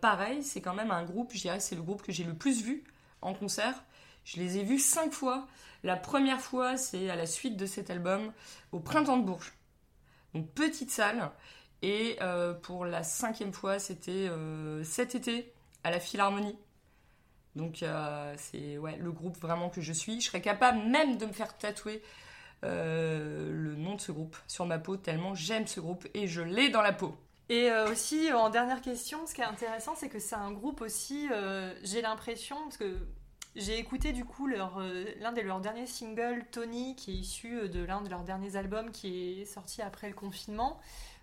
pareil, 0.01 0.43
c'est 0.43 0.61
quand 0.61 0.73
même 0.75 0.91
un 0.91 1.03
groupe, 1.03 1.31
je 1.33 1.41
dirais 1.41 1.59
c'est 1.59 1.75
le 1.75 1.81
groupe 1.81 2.01
que 2.01 2.11
j'ai 2.11 2.23
le 2.23 2.35
plus 2.35 2.63
vu 2.63 2.83
en 3.21 3.33
concert. 3.33 3.83
Je 4.23 4.37
les 4.37 4.57
ai 4.57 4.63
vus 4.63 4.79
cinq 4.79 5.11
fois. 5.11 5.47
La 5.83 5.95
première 5.97 6.39
fois, 6.41 6.77
c'est 6.77 7.09
à 7.09 7.15
la 7.15 7.25
suite 7.25 7.57
de 7.57 7.65
cet 7.65 7.89
album, 7.89 8.31
au 8.71 8.79
Printemps 8.79 9.17
de 9.17 9.23
Bourges. 9.23 9.53
Donc 10.33 10.49
petite 10.51 10.91
salle. 10.91 11.31
Et 11.81 12.17
euh, 12.21 12.53
pour 12.53 12.85
la 12.85 13.03
cinquième 13.03 13.51
fois, 13.51 13.77
c'était 13.77 14.29
euh, 14.29 14.83
cet 14.85 15.15
été, 15.15 15.51
à 15.83 15.91
la 15.91 15.99
Philharmonie. 15.99 16.57
Donc 17.55 17.83
euh, 17.83 18.33
c'est 18.37 18.77
le 18.97 19.11
groupe 19.11 19.37
vraiment 19.37 19.69
que 19.69 19.81
je 19.81 19.91
suis. 19.91 20.21
Je 20.21 20.27
serais 20.27 20.41
capable 20.41 20.79
même 20.87 21.17
de 21.17 21.25
me 21.25 21.33
faire 21.33 21.55
tatouer 21.57 22.01
le 22.65 23.75
nom 23.75 23.95
de 23.95 24.01
ce 24.01 24.13
groupe 24.13 24.37
sur 24.47 24.65
ma 24.65 24.79
peau, 24.79 24.95
tellement 24.95 25.35
j'aime 25.35 25.67
ce 25.67 25.81
groupe 25.81 26.07
et 26.13 26.27
je 26.27 26.39
l'ai 26.39 26.69
dans 26.69 26.81
la 26.81 26.93
peau. 26.93 27.13
Et 27.49 27.69
aussi, 27.91 28.31
en 28.31 28.49
dernière 28.49 28.81
question, 28.81 29.27
ce 29.27 29.33
qui 29.33 29.41
est 29.41 29.45
intéressant, 29.45 29.95
c'est 29.97 30.07
que 30.07 30.17
c'est 30.17 30.35
un 30.35 30.53
groupe 30.53 30.79
aussi, 30.79 31.27
j'ai 31.83 32.01
l'impression, 32.01 32.55
parce 32.63 32.77
que 32.77 32.95
j'ai 33.55 33.77
écouté 33.77 34.13
du 34.13 34.25
coup 34.25 34.47
leur, 34.47 34.79
euh, 34.79 35.05
l'un 35.19 35.31
de 35.31 35.41
leurs 35.41 35.59
derniers 35.59 35.87
singles, 35.87 36.43
Tony, 36.51 36.95
qui 36.95 37.11
est 37.11 37.15
issu 37.15 37.69
de 37.69 37.83
l'un 37.83 38.01
de 38.01 38.09
leurs 38.09 38.23
derniers 38.23 38.55
albums 38.55 38.91
qui 38.91 39.41
est 39.41 39.45
sorti 39.45 39.81
après 39.81 40.07
le 40.07 40.15
confinement. 40.15 40.79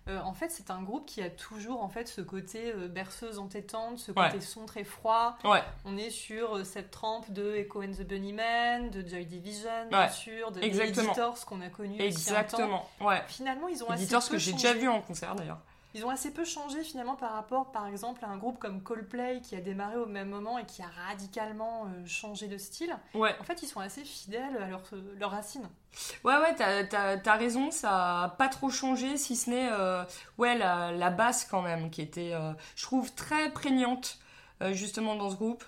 Euh, 0.07 0.19
en 0.23 0.33
fait, 0.33 0.49
c'est 0.49 0.71
un 0.71 0.81
groupe 0.81 1.05
qui 1.05 1.21
a 1.21 1.29
toujours 1.29 1.83
en 1.83 1.87
fait 1.87 2.07
ce 2.07 2.21
côté 2.21 2.71
euh, 2.73 2.87
berceuse 2.87 3.37
entêtante, 3.37 3.99
ce 3.99 4.11
Ouais. 4.11 4.29
côté 4.31 4.41
son 4.41 4.65
très 4.65 4.83
froid. 4.83 5.37
Ouais, 5.43 5.61
On 5.85 5.95
est 5.95 6.09
sur 6.09 6.55
euh, 6.57 6.63
cette 6.63 6.89
trempe 6.89 7.29
de 7.31 7.53
Echo 7.55 7.83
and 7.83 7.91
the 7.91 8.01
Bunnymen, 8.01 8.89
de 8.89 9.07
Joy 9.07 9.25
Division, 9.27 9.69
bien 9.89 9.99
Ouais, 10.05 10.09
sûr, 10.09 10.51
de 10.51 10.59
exactement. 10.61 11.05
Editors 11.11 11.45
qu'on 11.45 11.61
a 11.61 11.69
connu 11.69 12.01
aussi 12.01 12.01
un 12.01 12.09
temps. 12.09 12.57
exactement. 12.57 12.89
Finalement, 13.27 13.67
ils 13.67 13.83
ont 13.83 13.89
assez 13.91 14.01
Éditeur, 14.03 14.23
ce 14.23 14.29
peu 14.29 14.37
que 14.37 14.41
j'ai 14.41 14.53
déjà 14.53 14.73
vu 14.73 14.87
en 14.87 15.01
concert 15.01 15.35
d'ailleurs. 15.35 15.59
Ils 15.93 16.05
ont 16.05 16.09
assez 16.09 16.31
peu 16.31 16.45
changé 16.45 16.83
finalement 16.83 17.15
par 17.15 17.33
rapport, 17.33 17.71
par 17.71 17.85
exemple, 17.87 18.23
à 18.23 18.29
un 18.29 18.37
groupe 18.37 18.59
comme 18.59 18.81
Coldplay 18.81 19.41
qui 19.41 19.55
a 19.55 19.61
démarré 19.61 19.97
au 19.97 20.05
même 20.05 20.29
moment 20.29 20.57
et 20.57 20.65
qui 20.65 20.81
a 20.81 20.87
radicalement 21.07 21.85
euh, 21.85 22.05
changé 22.05 22.47
de 22.47 22.57
style. 22.57 22.95
Ouais, 23.13 23.35
En 23.41 23.43
fait, 23.43 23.61
ils 23.61 23.67
sont 23.67 23.79
assez 23.81 24.03
fidèles 24.05 24.55
à 24.61 24.67
leur- 24.67 24.81
leurs 25.19 25.31
racines. 25.31 25.67
ouais, 26.23 26.37
ouais, 26.37 26.55
t'as, 26.55 27.35
raison, 27.35 27.71
ça 27.71 28.23
a 28.23 28.29
pas 28.29 28.47
trop 28.47 28.69
changé, 28.69 29.17
si 29.17 29.35
ce 29.35 29.49
n'est 29.49 29.69
euh, 29.71 30.03
ouais, 30.37 30.57
la, 30.57 30.91
la 30.93 31.09
basse 31.09 31.43
quand 31.45 31.61
même, 31.61 31.89
qui 31.89 32.01
était, 32.01 32.31
euh, 32.33 32.53
je 32.75 32.83
trouve, 32.83 33.13
très 33.13 33.49
prégnante 33.51 34.17
euh, 34.61 34.73
justement 34.73 35.15
dans 35.15 35.29
ce 35.29 35.35
groupe. 35.35 35.63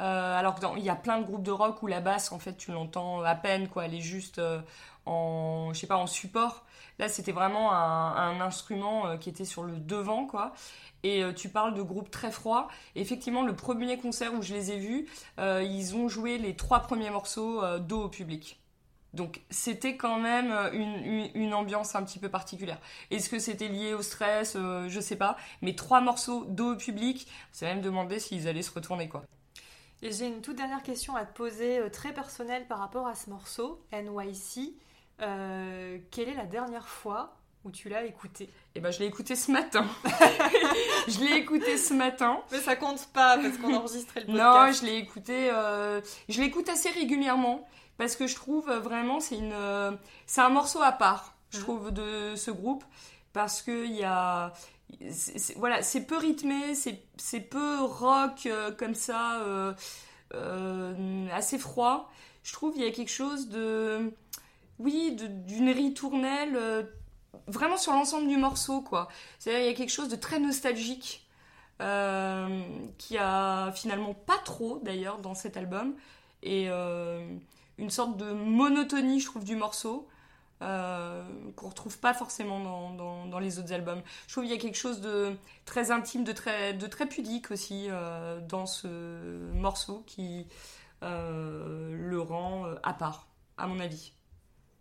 Euh, 0.00 0.38
alors 0.38 0.56
que 0.56 0.60
dans- 0.60 0.74
il 0.76 0.84
y 0.84 0.90
a 0.90 0.96
plein 0.96 1.18
de 1.20 1.24
groupes 1.24 1.42
de 1.44 1.50
rock 1.52 1.82
où 1.82 1.86
la 1.88 2.00
basse, 2.00 2.30
en 2.32 2.38
fait, 2.38 2.54
tu 2.56 2.72
l'entends 2.72 3.22
à 3.22 3.34
peine, 3.34 3.68
quoi, 3.68 3.86
elle 3.86 3.94
est 3.94 4.00
juste 4.00 4.38
euh, 4.38 4.60
en, 5.06 5.70
je 5.72 5.80
sais 5.80 5.86
pas, 5.86 5.96
en 5.96 6.06
support. 6.06 6.64
Là, 6.98 7.08
c'était 7.08 7.32
vraiment 7.32 7.72
un, 7.72 8.40
instrument 8.40 9.06
euh, 9.06 9.16
qui 9.16 9.28
était 9.28 9.44
sur 9.44 9.62
le 9.64 9.76
devant, 9.78 10.26
quoi. 10.26 10.52
Et 11.04 11.22
euh, 11.22 11.32
tu 11.32 11.50
parles 11.50 11.74
de 11.74 11.82
groupes 11.82 12.10
très 12.10 12.32
froids. 12.32 12.66
Effectivement, 12.96 13.42
le 13.42 13.54
premier 13.54 13.98
concert 13.98 14.34
où 14.34 14.42
je 14.42 14.54
les 14.54 14.72
ai 14.72 14.78
vus, 14.78 15.06
euh, 15.38 15.62
ils 15.62 15.94
ont 15.94 16.08
joué 16.08 16.38
les 16.38 16.56
trois 16.56 16.80
premiers 16.80 17.10
morceaux 17.10 17.62
euh, 17.62 17.78
dos 17.78 18.04
au 18.04 18.08
public. 18.08 18.58
Donc 19.12 19.42
c'était 19.48 19.96
quand 19.96 20.18
même 20.18 20.50
une, 20.72 21.54
ambiance 21.54 21.94
un 21.94 22.02
petit 22.02 22.18
peu 22.18 22.28
particulière. 22.28 22.80
Est-ce 23.12 23.28
que 23.28 23.38
c'était 23.38 23.68
lié 23.68 23.94
au 23.94 24.02
stress 24.02 24.56
Euh, 24.56 24.88
Je 24.88 24.98
sais 24.98 25.14
pas. 25.14 25.36
Mais 25.62 25.76
trois 25.76 26.00
morceaux 26.00 26.46
dos 26.46 26.72
au 26.72 26.76
public, 26.76 27.28
c'est 27.52 27.66
même 27.66 27.80
demandé 27.80 28.18
s'ils 28.18 28.48
allaient 28.48 28.62
se 28.62 28.72
retourner 28.72 29.08
quoi. 29.08 29.22
Et 30.02 30.10
j'ai 30.10 30.26
une 30.26 30.40
toute 30.40 30.56
dernière 30.56 30.82
question 30.82 31.14
à 31.14 31.24
te 31.24 31.32
poser, 31.32 31.80
très 31.92 32.12
personnelle 32.12 32.66
par 32.66 32.80
rapport 32.80 33.06
à 33.06 33.14
ce 33.14 33.30
morceau, 33.30 33.80
NYC. 33.92 34.74
Euh, 35.20 35.98
quelle 36.10 36.28
est 36.28 36.34
la 36.34 36.46
dernière 36.46 36.88
fois 36.88 37.36
où 37.64 37.70
tu 37.70 37.88
l'as 37.88 38.04
écouté? 38.04 38.50
Et 38.74 38.80
ben 38.80 38.90
je 38.90 38.98
l'ai 38.98 39.06
écouté 39.06 39.36
ce 39.36 39.50
matin. 39.52 39.86
je 41.08 41.20
l'ai 41.20 41.36
écouté 41.36 41.76
ce 41.78 41.94
matin. 41.94 42.40
Mais 42.52 42.58
ça 42.58 42.76
compte 42.76 43.06
pas 43.12 43.38
parce 43.38 43.56
qu'on 43.58 43.74
enregistrait 43.74 44.20
le 44.26 44.32
Non, 44.32 44.52
podcast. 44.52 44.80
je 44.80 44.86
l'ai 44.86 44.96
écouté. 44.96 45.50
euh, 45.52 46.00
je 46.28 46.40
l'écoute 46.40 46.68
assez 46.68 46.90
régulièrement 46.90 47.66
parce 47.96 48.16
que 48.16 48.26
je 48.26 48.34
trouve 48.34 48.68
euh, 48.70 48.80
vraiment 48.80 49.20
c'est 49.20 49.36
une, 49.38 49.52
euh, 49.52 49.92
c'est 50.26 50.40
un 50.40 50.48
morceau 50.50 50.82
à 50.82 50.92
part. 50.92 51.34
Je 51.50 51.58
Mhm. 51.58 51.62
trouve 51.64 51.90
de 51.92 52.34
ce 52.36 52.50
groupe 52.50 52.84
parce 53.32 53.62
que 53.62 53.84
il 53.86 53.92
y 53.94 54.02
a, 54.04 54.52
c'est- 55.10 55.38
c'est- 55.38 55.54
voilà, 55.54 55.82
c'est 55.82 56.04
peu 56.06 56.16
rythmé, 56.16 56.74
c'est 56.74 57.02
c'est 57.16 57.40
peu 57.40 57.80
rock 57.82 58.46
euh, 58.46 58.72
comme 58.72 58.94
ça, 58.94 59.40
assez 61.32 61.58
froid. 61.58 62.10
Je 62.42 62.52
trouve 62.52 62.74
il 62.76 62.82
y 62.82 62.86
a 62.86 62.90
quelque 62.90 63.10
chose 63.10 63.48
de, 63.48 64.12
oui, 64.78 65.16
d'une 65.16 65.70
ritournelle. 65.70 66.56
euh, 66.56 66.82
Vraiment 67.48 67.76
sur 67.76 67.92
l'ensemble 67.92 68.28
du 68.28 68.36
morceau, 68.36 68.80
quoi. 68.80 69.08
C'est-à-dire, 69.38 69.62
il 69.64 69.66
y 69.66 69.70
a 69.70 69.74
quelque 69.74 69.90
chose 69.92 70.08
de 70.08 70.16
très 70.16 70.38
nostalgique 70.38 71.26
euh, 71.82 72.62
qui 72.98 73.18
a 73.18 73.72
finalement 73.72 74.14
pas 74.14 74.38
trop 74.44 74.78
d'ailleurs 74.82 75.18
dans 75.18 75.34
cet 75.34 75.56
album 75.56 75.94
et 76.42 76.66
euh, 76.70 77.26
une 77.78 77.90
sorte 77.90 78.16
de 78.16 78.32
monotonie 78.32 79.18
je 79.20 79.26
trouve 79.26 79.44
du 79.44 79.56
morceau 79.56 80.08
euh, 80.62 81.24
qu'on 81.56 81.68
retrouve 81.70 81.98
pas 81.98 82.14
forcément 82.14 82.60
dans, 82.94 83.26
dans- 83.26 83.38
les 83.40 83.58
autres 83.58 83.72
albums. 83.72 84.00
Je 84.28 84.32
trouve 84.32 84.44
qu'il 84.44 84.52
y 84.52 84.56
a 84.56 84.60
quelque 84.60 84.78
chose 84.78 85.00
de 85.00 85.34
très 85.64 85.90
intime, 85.90 86.22
de 86.24 86.32
très, 86.32 86.72
de 86.72 86.86
très 86.86 87.06
pudique 87.06 87.50
aussi 87.50 87.88
dans 88.48 88.66
ce 88.66 88.86
morceau 89.52 90.04
qui 90.06 90.46
le 91.02 92.18
rend 92.20 92.66
à 92.82 92.94
part, 92.94 93.26
à 93.58 93.66
mon 93.66 93.80
avis 93.80 94.12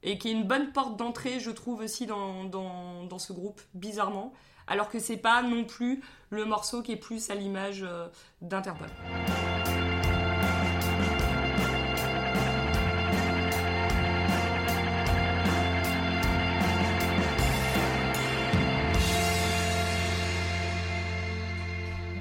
et 0.03 0.17
qui 0.17 0.29
est 0.29 0.33
une 0.33 0.43
bonne 0.43 0.71
porte 0.71 0.97
d'entrée, 0.97 1.39
je 1.39 1.49
trouve, 1.49 1.81
aussi 1.81 2.05
dans, 2.05 3.19
ce 3.19 3.33
groupe, 3.33 3.61
bizarrement. 3.73 4.33
Alors 4.67 4.89
que 4.89 4.99
c'est 4.99 5.17
pas 5.17 5.41
non 5.41 5.65
plus 5.65 6.01
le 6.29 6.45
morceau 6.45 6.81
qui 6.81 6.91
est 6.91 6.97
plus 6.97 7.29
à 7.29 7.35
l'image 7.35 7.83
euh, 7.83 8.07
d'Interpol. 8.41 8.87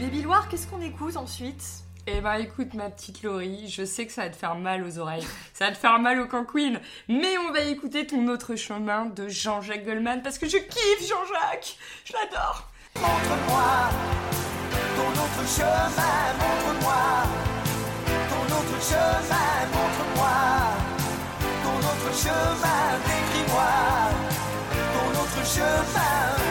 Babyloire, 0.01 0.49
qu'est-ce 0.49 0.67
qu'on 0.67 0.81
écoute 0.81 1.17
ensuite? 1.17 1.85
Eh 2.09 2.21
ben 2.21 2.35
écoute 2.35 2.75
ma 2.75 2.91
petite 2.91 3.23
Laurie, 3.23 3.69
je 3.69 3.85
sais 3.85 4.07
que 4.07 4.13
ça 4.13 4.23
va 4.23 4.31
te 4.31 4.35
faire 4.35 4.57
mal 4.57 4.83
aux 4.83 4.99
oreilles, 4.99 5.25
ça 5.55 5.67
va 5.67 5.73
te 5.73 5.79
faire 5.79 6.01
mal 6.01 6.19
au 6.19 6.27
canquin, 6.27 6.81
mais 7.09 7.39
on 7.39 7.53
va 7.53 7.61
écouter 7.61 8.09
ton 8.09 8.27
autre 8.27 8.57
chemin 8.57 9.07
de 9.07 9.29
Jean-Jacques 9.29 9.85
Goldman 9.85 10.21
parce 10.21 10.37
que 10.37 10.49
je 10.49 10.57
kiffe 10.57 11.09
Jean-Jacques, 11.09 11.77
je 12.05 12.13
l'adore. 12.15 12.69
Montre-moi 12.97 13.91
ton 14.97 15.11
autre 15.13 15.49
chemin, 15.49 16.33
montre-moi 16.41 17.03
ton 18.31 18.47
autre 18.53 18.85
chemin, 18.85 19.67
montre-moi 19.73 20.39
ton 21.63 21.79
autre 21.79 22.19
chemin, 22.19 22.99
décris-moi 23.07 23.71
ton 24.93 25.21
autre 25.21 25.47
chemin. 25.47 26.42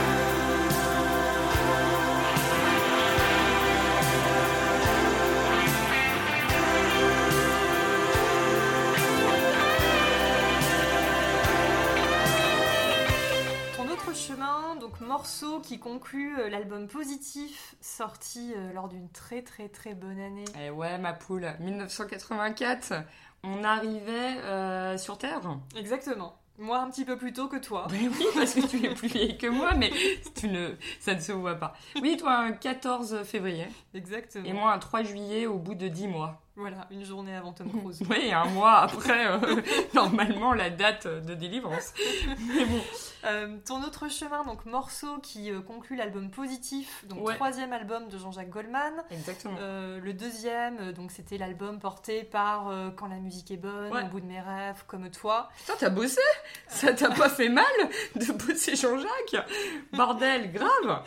Donc 14.81 14.99
morceau 14.99 15.59
qui 15.59 15.77
conclut 15.79 16.39
euh, 16.39 16.49
l'album 16.49 16.87
Positif, 16.87 17.75
sorti 17.81 18.51
euh, 18.57 18.73
lors 18.73 18.89
d'une 18.89 19.09
très 19.09 19.43
très 19.43 19.69
très 19.69 19.93
bonne 19.93 20.19
année. 20.19 20.45
Eh 20.59 20.71
ouais 20.71 20.97
ma 20.97 21.13
poule, 21.13 21.53
1984, 21.59 22.93
on 23.43 23.63
arrivait 23.63 24.37
euh, 24.43 24.97
sur 24.97 25.19
Terre. 25.19 25.39
Exactement. 25.77 26.35
Moi 26.57 26.79
un 26.79 26.89
petit 26.89 27.05
peu 27.05 27.15
plus 27.15 27.31
tôt 27.31 27.47
que 27.47 27.57
toi. 27.57 27.87
Ben 27.91 28.09
oui, 28.11 28.25
parce 28.33 28.55
que 28.55 28.65
tu 28.65 28.83
es 28.83 28.93
plus 28.95 29.07
vieille 29.07 29.37
que 29.37 29.45
moi, 29.45 29.75
mais 29.75 29.91
tu 30.33 30.47
ne, 30.47 30.71
ça 30.99 31.13
ne 31.13 31.19
se 31.19 31.31
voit 31.31 31.55
pas. 31.55 31.75
Oui, 32.01 32.17
toi 32.17 32.37
un 32.37 32.51
14 32.51 33.21
février, 33.23 33.67
Exactement. 33.93 34.45
et 34.45 34.53
moi 34.53 34.73
un 34.73 34.79
3 34.79 35.03
juillet 35.03 35.45
au 35.45 35.59
bout 35.59 35.75
de 35.75 35.89
10 35.89 36.07
mois. 36.07 36.41
Voilà, 36.57 36.85
une 36.91 37.05
journée 37.05 37.33
avant 37.33 37.53
Tom 37.53 37.71
Cruise. 37.81 38.01
Oui, 38.09 38.31
un 38.33 38.43
mois 38.45 38.79
après, 38.79 39.25
euh, 39.27 39.61
normalement, 39.93 40.53
la 40.53 40.69
date 40.69 41.07
de 41.07 41.33
délivrance. 41.33 41.93
Mais 42.53 42.65
bon, 42.65 42.81
Euh, 43.23 43.57
ton 43.67 43.83
autre 43.83 44.09
chemin, 44.09 44.43
donc 44.43 44.65
morceau 44.65 45.19
qui 45.19 45.51
euh, 45.51 45.61
conclut 45.61 45.95
l'album 45.95 46.31
Positif, 46.31 47.05
donc 47.07 47.23
Ouais. 47.27 47.35
troisième 47.35 47.71
album 47.71 48.07
de 48.09 48.17
Jean-Jacques 48.17 48.49
Goldman. 48.49 48.93
exactement. 49.11 49.55
Euh, 49.59 49.99
le 50.01 50.11
deuxième, 50.13 50.91
donc 50.93 51.11
c'était 51.11 51.37
l'album 51.37 51.79
porté 51.79 52.23
par 52.23 52.71
Quand 52.97 53.07
la 53.07 53.17
musique 53.17 53.51
est 53.51 53.57
bonne, 53.57 53.91
Ouais. 53.93 54.03
Au 54.03 54.07
bout 54.07 54.19
de 54.19 54.25
mes 54.25 54.41
rêves, 54.41 54.83
comme 54.87 55.09
toi. 55.11 55.49
Putain, 55.57 55.73
t'as 55.79 55.89
bossé 55.89 56.19
Ça 56.67 56.93
t'a 56.93 57.11
pas 57.11 57.29
fait 57.29 57.49
mal 57.49 57.63
de 58.15 58.31
bosser 58.33 58.75
Jean-Jacques 58.75 59.47
Bordel, 59.93 60.51
grave 60.51 61.03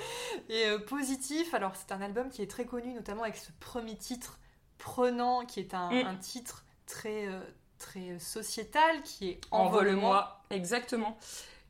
Et 0.48 0.64
Positif, 0.86 1.52
alors 1.52 1.72
c'est 1.74 1.92
un 1.92 2.00
album 2.00 2.30
qui 2.30 2.42
est 2.42 2.50
très 2.50 2.64
connu, 2.64 2.94
notamment 2.94 3.22
avec 3.24 3.36
ce 3.36 3.50
premier 3.60 3.96
titre 3.96 4.38
prenant, 4.78 5.44
qui 5.46 5.60
est 5.60 5.74
un, 5.74 5.90
Mm. 5.90 6.06
un 6.06 6.16
titre 6.16 6.64
très, 6.86 7.26
euh, 7.26 7.40
très 7.78 8.18
sociétal, 8.18 9.02
qui 9.02 9.30
est 9.30 9.40
Envole-moi. 9.50 10.40
Exactement. 10.50 11.16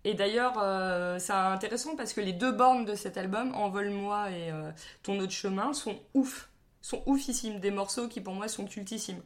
Et 0.05 0.15
d'ailleurs, 0.15 0.59
euh, 0.59 1.19
c'est 1.19 1.33
intéressant 1.33 1.97
parce 1.97 2.13
que 2.13 2.21
les 2.21 2.33
deux 2.35 2.53
bornes 2.53 2.85
de 2.85 2.95
cet 2.95 3.17
album, 3.17 3.55
Envole-moi 3.55 4.31
et 4.31 4.51
euh, 4.51 4.71
Ton 5.03 5.19
autre 5.19 5.33
chemin, 5.33 5.73
sont 5.73 5.99
ouf. 6.15 6.51
Sont 6.83 7.03
oufissimes. 7.07 7.59
Des 7.61 7.71
morceaux 7.71 8.09
qui 8.09 8.21
pour 8.21 8.35
moi 8.35 8.47
sont 8.49 8.67
cultissimes. 8.67 9.23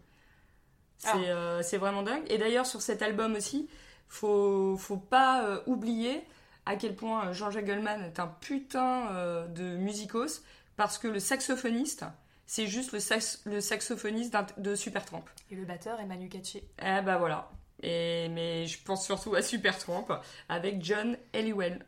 C'est 0.98 1.08
Ah. 1.10 1.16
euh, 1.16 1.62
vraiment 1.78 2.02
dingue. 2.02 2.24
Et 2.28 2.38
d'ailleurs, 2.38 2.66
sur 2.66 2.80
cet 2.82 3.02
album 3.02 3.34
aussi, 3.34 3.68
faut, 4.08 4.76
faut 4.78 4.96
pas 4.96 5.42
euh, 5.44 5.60
oublier 5.66 6.22
à 6.66 6.76
quel 6.76 6.94
point 6.94 7.28
euh, 7.28 7.32
Jean-Jacques 7.32 7.66
Goldman 7.66 8.02
est 8.04 8.20
un 8.20 8.28
putain 8.28 9.08
euh, 9.12 9.46
de 9.48 9.76
musicos 9.76 10.42
parce 10.76 10.98
que 10.98 11.08
le 11.08 11.18
saxophoniste, 11.18 12.04
c'est 12.48 12.66
juste 12.66 12.92
le, 12.92 12.98
sax- 12.98 13.42
le 13.44 13.60
saxophoniste 13.60 14.34
de 14.56 14.74
Supertramp. 14.74 15.22
Et 15.50 15.54
le 15.54 15.64
batteur 15.66 16.00
est 16.00 16.06
Manu 16.06 16.28
Katché. 16.28 16.66
Eh 16.80 17.02
bah 17.02 17.18
voilà. 17.18 17.50
Et, 17.82 18.28
mais 18.30 18.66
je 18.66 18.82
pense 18.82 19.04
surtout 19.04 19.34
à 19.36 19.42
Supertramp 19.42 20.06
avec 20.48 20.82
John 20.82 21.16
Halliwell. 21.34 21.84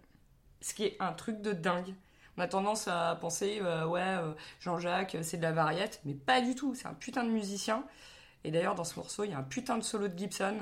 Ce 0.60 0.74
qui 0.74 0.84
est 0.84 0.96
un 1.00 1.14
truc 1.14 1.40
de 1.40 1.52
dingue. 1.52 1.94
On 2.36 2.42
a 2.42 2.46
tendance 2.46 2.88
à 2.88 3.16
penser, 3.20 3.58
euh, 3.62 3.86
ouais, 3.86 4.00
euh, 4.02 4.32
Jean-Jacques, 4.60 5.16
c'est 5.22 5.38
de 5.38 5.42
la 5.42 5.52
variette, 5.52 6.00
mais 6.04 6.14
pas 6.14 6.42
du 6.42 6.54
tout. 6.54 6.74
C'est 6.74 6.86
un 6.86 6.94
putain 6.94 7.24
de 7.24 7.30
musicien. 7.30 7.84
Et 8.44 8.50
d'ailleurs, 8.50 8.74
dans 8.74 8.84
ce 8.84 8.96
morceau, 8.96 9.24
il 9.24 9.30
y 9.30 9.34
a 9.34 9.38
un 9.38 9.42
putain 9.42 9.78
de 9.78 9.82
solo 9.82 10.08
de 10.08 10.16
Gibson. 10.16 10.58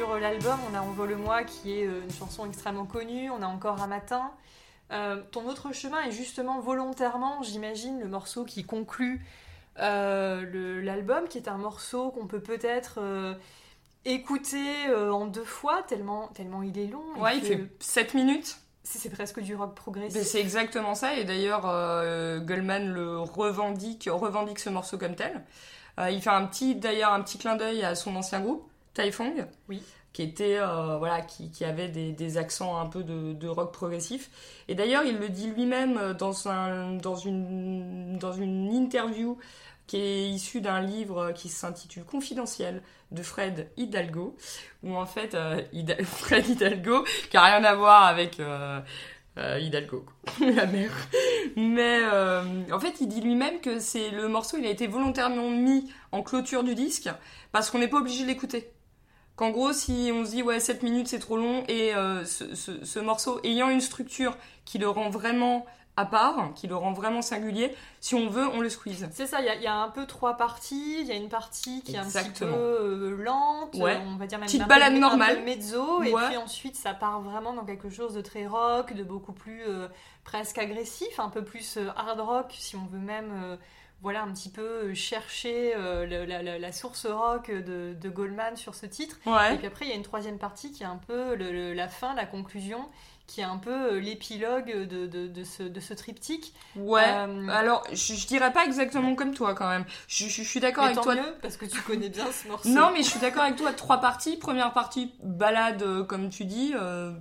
Sur 0.00 0.18
l'album, 0.18 0.58
on 0.70 0.74
a 0.74 0.80
Envole-moi 0.80 1.44
qui 1.44 1.78
est 1.78 1.86
euh, 1.86 2.00
une 2.02 2.10
chanson 2.10 2.46
extrêmement 2.46 2.86
connue, 2.86 3.28
on 3.28 3.42
a 3.42 3.46
encore 3.46 3.82
un 3.82 3.86
matin. 3.86 4.30
Euh, 4.92 5.20
ton 5.30 5.46
autre 5.46 5.74
chemin 5.74 6.00
est 6.04 6.10
justement 6.10 6.58
volontairement, 6.58 7.42
j'imagine, 7.42 8.00
le 8.00 8.08
morceau 8.08 8.46
qui 8.46 8.64
conclut 8.64 9.22
euh, 9.78 10.80
l'album, 10.82 11.28
qui 11.28 11.36
est 11.36 11.48
un 11.48 11.58
morceau 11.58 12.12
qu'on 12.12 12.26
peut 12.26 12.40
peut-être 12.40 12.94
euh, 12.96 13.34
écouter 14.06 14.88
euh, 14.88 15.12
en 15.12 15.26
deux 15.26 15.44
fois, 15.44 15.82
tellement, 15.82 16.28
tellement 16.28 16.62
il 16.62 16.78
est 16.78 16.86
long. 16.86 17.04
Ouais, 17.18 17.36
il 17.36 17.44
fait 17.44 17.68
7 17.80 18.14
minutes. 18.14 18.56
C'est 18.84 19.10
presque 19.10 19.40
du 19.40 19.54
rock 19.54 19.74
progressif. 19.74 20.22
C'est 20.22 20.40
exactement 20.40 20.94
ça. 20.94 21.14
Et 21.14 21.24
d'ailleurs, 21.24 21.64
euh, 21.66 22.40
Goldman 22.40 22.88
le 22.88 23.18
revendique, 23.20 24.08
revendique 24.10 24.60
ce 24.60 24.70
morceau 24.70 24.96
comme 24.96 25.14
tel. 25.14 25.44
Euh, 25.98 26.10
il 26.10 26.22
fait 26.22 26.30
un 26.30 26.46
petit, 26.46 26.74
d'ailleurs, 26.74 27.12
un 27.12 27.20
petit 27.20 27.36
clin 27.36 27.56
d'œil 27.56 27.84
à 27.84 27.94
son 27.94 28.16
ancien 28.16 28.40
groupe, 28.40 28.69
Taifong. 28.94 29.46
Oui. 29.68 29.82
Qui 30.12 30.22
était, 30.22 30.58
euh, 30.58 30.96
voilà, 30.98 31.20
qui, 31.20 31.50
qui 31.52 31.64
avait 31.64 31.88
des, 31.88 32.10
des 32.12 32.36
accents 32.36 32.78
un 32.80 32.86
peu 32.86 33.04
de, 33.04 33.32
de 33.32 33.46
rock 33.48 33.72
progressif. 33.72 34.30
Et 34.66 34.74
d'ailleurs, 34.74 35.04
il 35.04 35.18
le 35.18 35.28
dit 35.28 35.48
lui-même 35.50 36.14
dans 36.14 36.48
un, 36.48 36.94
dans 36.96 37.14
une, 37.14 38.18
dans 38.18 38.32
une 38.32 38.72
interview 38.72 39.38
qui 39.86 39.96
est 39.98 40.28
issue 40.30 40.60
d'un 40.60 40.80
livre 40.80 41.32
qui 41.32 41.48
s'intitule 41.48 42.04
Confidentiel 42.04 42.82
de 43.12 43.22
Fred 43.22 43.70
Hidalgo, 43.76 44.36
où 44.82 44.96
en 44.96 45.06
fait, 45.06 45.34
euh, 45.34 45.62
Hida- 45.72 46.02
Fred 46.04 46.48
Hidalgo, 46.48 47.04
qui 47.30 47.36
a 47.36 47.44
rien 47.44 47.64
à 47.64 47.74
voir 47.74 48.04
avec 48.06 48.38
euh, 48.40 48.80
euh, 49.38 49.58
Hidalgo, 49.60 50.04
la 50.40 50.66
mère. 50.66 50.92
Mais 51.56 52.00
euh, 52.04 52.42
en 52.72 52.80
fait, 52.80 52.94
il 53.00 53.08
dit 53.08 53.20
lui-même 53.20 53.60
que 53.60 53.78
c'est 53.78 54.10
le 54.10 54.28
morceau, 54.28 54.58
il 54.58 54.66
a 54.66 54.70
été 54.70 54.86
volontairement 54.88 55.50
mis 55.50 55.88
en 56.12 56.22
clôture 56.22 56.62
du 56.64 56.74
disque 56.74 57.08
parce 57.52 57.70
qu'on 57.70 57.78
n'est 57.78 57.88
pas 57.88 57.98
obligé 57.98 58.22
de 58.22 58.28
l'écouter. 58.28 58.70
Qu'en 59.40 59.50
gros, 59.52 59.72
si 59.72 60.10
on 60.14 60.26
se 60.26 60.32
dit 60.32 60.42
ouais 60.42 60.60
7 60.60 60.82
minutes 60.82 61.08
c'est 61.08 61.18
trop 61.18 61.38
long 61.38 61.64
et 61.66 61.94
euh, 61.94 62.26
ce, 62.26 62.54
ce- 62.54 62.84
ce 62.84 62.98
morceau 62.98 63.40
ayant 63.42 63.70
une 63.70 63.80
structure 63.80 64.36
qui 64.66 64.76
le 64.76 64.86
rend 64.86 65.08
vraiment 65.08 65.64
à 65.96 66.04
part, 66.04 66.52
qui 66.54 66.66
le 66.66 66.76
rend 66.76 66.92
vraiment 66.92 67.22
singulier, 67.22 67.74
si 68.00 68.14
on 68.14 68.28
veut, 68.28 68.46
on 68.54 68.60
le 68.60 68.68
squeeze. 68.68 69.08
C'est 69.12 69.26
ça, 69.26 69.40
il 69.40 69.46
y, 69.46 69.48
a- 69.48 69.54
il 69.54 69.62
y 69.62 69.66
a 69.66 69.74
un 69.76 69.88
peu 69.88 70.04
trois 70.06 70.34
parties. 70.36 71.00
Il 71.00 71.06
y 71.06 71.12
a 71.12 71.14
une 71.14 71.30
partie 71.30 71.82
qui 71.82 71.94
est 71.94 71.98
un 71.98 72.04
petit 72.04 72.30
peu 72.38 72.44
euh, 72.46 73.16
lente, 73.16 73.74
Ouais. 73.76 73.98
on 74.06 74.16
va 74.16 74.26
dire 74.26 74.38
même 74.38 74.46
Petite 74.46 74.60
un 74.62 74.66
balade 74.66 74.92
normale. 74.94 75.42
mezzo, 75.42 76.02
et 76.02 76.12
puis 76.12 76.36
ensuite 76.36 76.76
ça 76.76 76.92
part 76.92 77.20
vraiment 77.22 77.54
dans 77.54 77.64
quelque 77.64 77.88
chose 77.88 78.12
de 78.12 78.20
très 78.20 78.46
rock, 78.46 78.92
de 78.92 79.02
beaucoup 79.04 79.32
plus 79.32 79.62
euh, 79.66 79.88
presque 80.22 80.58
agressif, 80.58 81.18
un 81.18 81.30
peu 81.30 81.42
plus 81.44 81.78
hard 81.96 82.20
rock, 82.20 82.54
si 82.58 82.76
on 82.76 82.84
veut 82.86 82.98
même 82.98 83.58
voilà 84.02 84.22
un 84.22 84.32
petit 84.32 84.48
peu 84.50 84.94
chercher 84.94 85.74
euh, 85.76 86.06
la, 86.06 86.42
la- 86.42 86.58
la 86.58 86.72
source 86.72 87.06
rock 87.06 87.50
de, 87.50 87.94
de 88.00 88.08
Goldman 88.08 88.56
sur 88.56 88.74
ce 88.74 88.86
titre. 88.86 89.16
Et 89.26 89.30
Ouais. 89.30 89.56
puis 89.58 89.66
après 89.66 89.84
il 89.86 89.88
y 89.90 89.92
a 89.92 89.96
une 89.96 90.02
troisième 90.02 90.38
partie 90.38 90.72
qui 90.72 90.82
est 90.82 90.86
un 90.86 91.00
peu 91.06 91.34
le- 91.34 91.52
le- 91.52 91.74
la 91.74 91.88
fin, 91.88 92.14
la 92.14 92.26
conclusion, 92.26 92.88
qui 93.26 93.42
est 93.42 93.44
un 93.44 93.58
peu 93.58 93.92
euh, 93.92 94.00
l'épilogue 94.00 94.86
de, 94.88 95.06
de, 95.06 95.28
de 95.28 95.44
ce, 95.44 95.62
de 95.62 95.78
ce 95.80 95.94
triptyque. 95.94 96.52
Ouais. 96.74 97.04
Euh, 97.06 97.46
Alors, 97.48 97.84
je, 97.92 98.14
je 98.14 98.26
dirais 98.26 98.52
pas 98.52 98.64
exactement 98.64 99.14
comme 99.14 99.34
toi 99.34 99.54
quand 99.54 99.68
même. 99.68 99.84
Je, 100.08 100.24
je- 100.24 100.42
je 100.42 100.48
suis 100.48 100.58
d'accord 100.60 100.84
avec 100.84 100.96
tant 100.96 101.02
toi. 101.04 101.14
mieux, 101.14 101.36
parce 101.40 101.56
que 101.56 101.64
tu 101.66 101.80
connais 101.82 102.08
bien 102.08 102.26
ce 102.32 102.48
morceau. 102.48 102.68
Non, 102.70 102.90
mais 102.92 103.02
je 103.04 103.08
suis 103.10 103.20
d'accord 103.20 103.42
avec 103.44 103.54
toi. 103.56 103.72
Trois 103.72 103.98
parties. 104.00 104.36
Première 104.36 104.72
partie, 104.72 105.12
balade, 105.22 105.82
euh, 105.82 106.02
comme 106.02 106.28
tu 106.28 106.44
dis, 106.44 106.72
euh, 106.74 107.12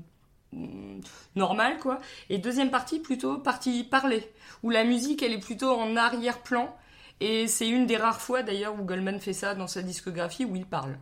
mm, 0.53 1.01
normale, 1.35 1.77
quoi. 1.79 1.99
Et 2.29 2.37
deuxième 2.37 2.71
partie, 2.71 2.99
plutôt 2.99 3.37
partie 3.37 3.83
parlée, 3.83 4.31
où 4.63 4.69
la 4.69 4.83
musique, 4.83 5.23
elle 5.23 5.33
est 5.33 5.39
plutôt 5.39 5.71
en 5.71 5.95
arrière-plan. 5.95 6.75
Et 7.21 7.47
c'est 7.47 7.67
une 7.67 7.85
des 7.85 7.97
rares 7.97 8.21
fois, 8.21 8.43
d'ailleurs, 8.43 8.79
où 8.79 8.83
Goldman 8.83 9.19
fait 9.19 9.33
ça 9.33 9.55
dans 9.55 9.67
sa 9.67 9.81
discographie, 9.81 10.45
où 10.45 10.55
il 10.55 10.65
parle. 10.65 10.97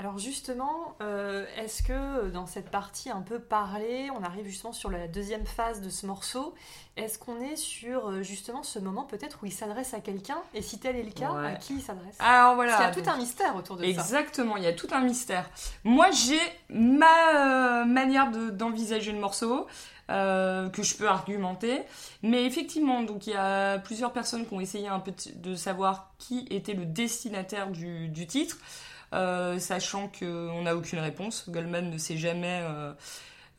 Alors 0.00 0.16
justement, 0.18 0.94
euh, 1.00 1.44
est-ce 1.56 1.82
que 1.82 1.92
euh, 1.92 2.30
dans 2.30 2.46
cette 2.46 2.70
partie 2.70 3.10
un 3.10 3.20
peu 3.20 3.40
parlée, 3.40 4.08
on 4.16 4.22
arrive 4.22 4.46
justement 4.46 4.72
sur 4.72 4.90
la 4.90 5.08
deuxième 5.08 5.44
phase 5.44 5.80
de 5.80 5.90
ce 5.90 6.06
morceau, 6.06 6.54
est-ce 6.96 7.18
qu'on 7.18 7.40
est 7.40 7.56
sur 7.56 8.08
euh, 8.08 8.22
justement 8.22 8.62
ce 8.62 8.78
moment 8.78 9.02
peut-être 9.02 9.38
où 9.42 9.46
il 9.46 9.52
s'adresse 9.52 9.94
à 9.94 10.00
quelqu'un 10.00 10.38
Et 10.54 10.62
si 10.62 10.78
tel 10.78 10.94
est 10.94 11.02
le 11.02 11.10
cas, 11.10 11.32
Ouais. 11.32 11.46
à 11.48 11.54
qui 11.56 11.74
il 11.74 11.82
s'adresse? 11.82 12.14
Alors 12.20 12.54
voilà. 12.54 12.76
Parce 12.76 12.94
qu'il 12.94 13.04
y 13.04 13.08
a 13.08 13.10
tout 13.10 13.16
un 13.16 13.20
mystère 13.20 13.56
autour 13.56 13.76
de 13.76 13.82
ça. 13.82 13.88
Exactement, 13.88 14.56
il 14.56 14.62
y 14.62 14.68
a 14.68 14.72
tout 14.72 14.86
un 14.92 15.00
mystère. 15.00 15.50
Moi, 15.82 16.06
j'ai 16.12 16.38
ma 16.70 17.80
euh, 17.80 17.84
manière 17.84 18.30
de- 18.30 18.50
d'envisager 18.50 19.10
le 19.10 19.18
morceau 19.18 19.66
euh, 20.10 20.68
que 20.70 20.84
je 20.84 20.96
peux 20.96 21.08
argumenter, 21.08 21.82
mais 22.22 22.44
effectivement, 22.44 23.02
donc 23.02 23.26
il 23.26 23.32
y 23.32 23.36
a 23.36 23.78
plusieurs 23.80 24.12
personnes 24.12 24.46
qui 24.46 24.54
ont 24.54 24.60
essayé 24.60 24.86
un 24.86 25.00
peu 25.00 25.12
de, 25.34 25.54
savoir 25.56 26.12
qui 26.18 26.46
était 26.50 26.72
le 26.74 26.86
destinataire 26.86 27.68
du, 27.72 28.08
du 28.08 28.26
titre, 28.28 28.56
sachant 29.12 30.08
qu'on 30.08 30.62
n'a 30.62 30.76
aucune 30.76 30.98
réponse. 31.00 31.48
Goldman 31.48 31.90
ne 31.90 31.98
sait 31.98 32.16
jamais. 32.16 32.60
euh, 32.62 32.92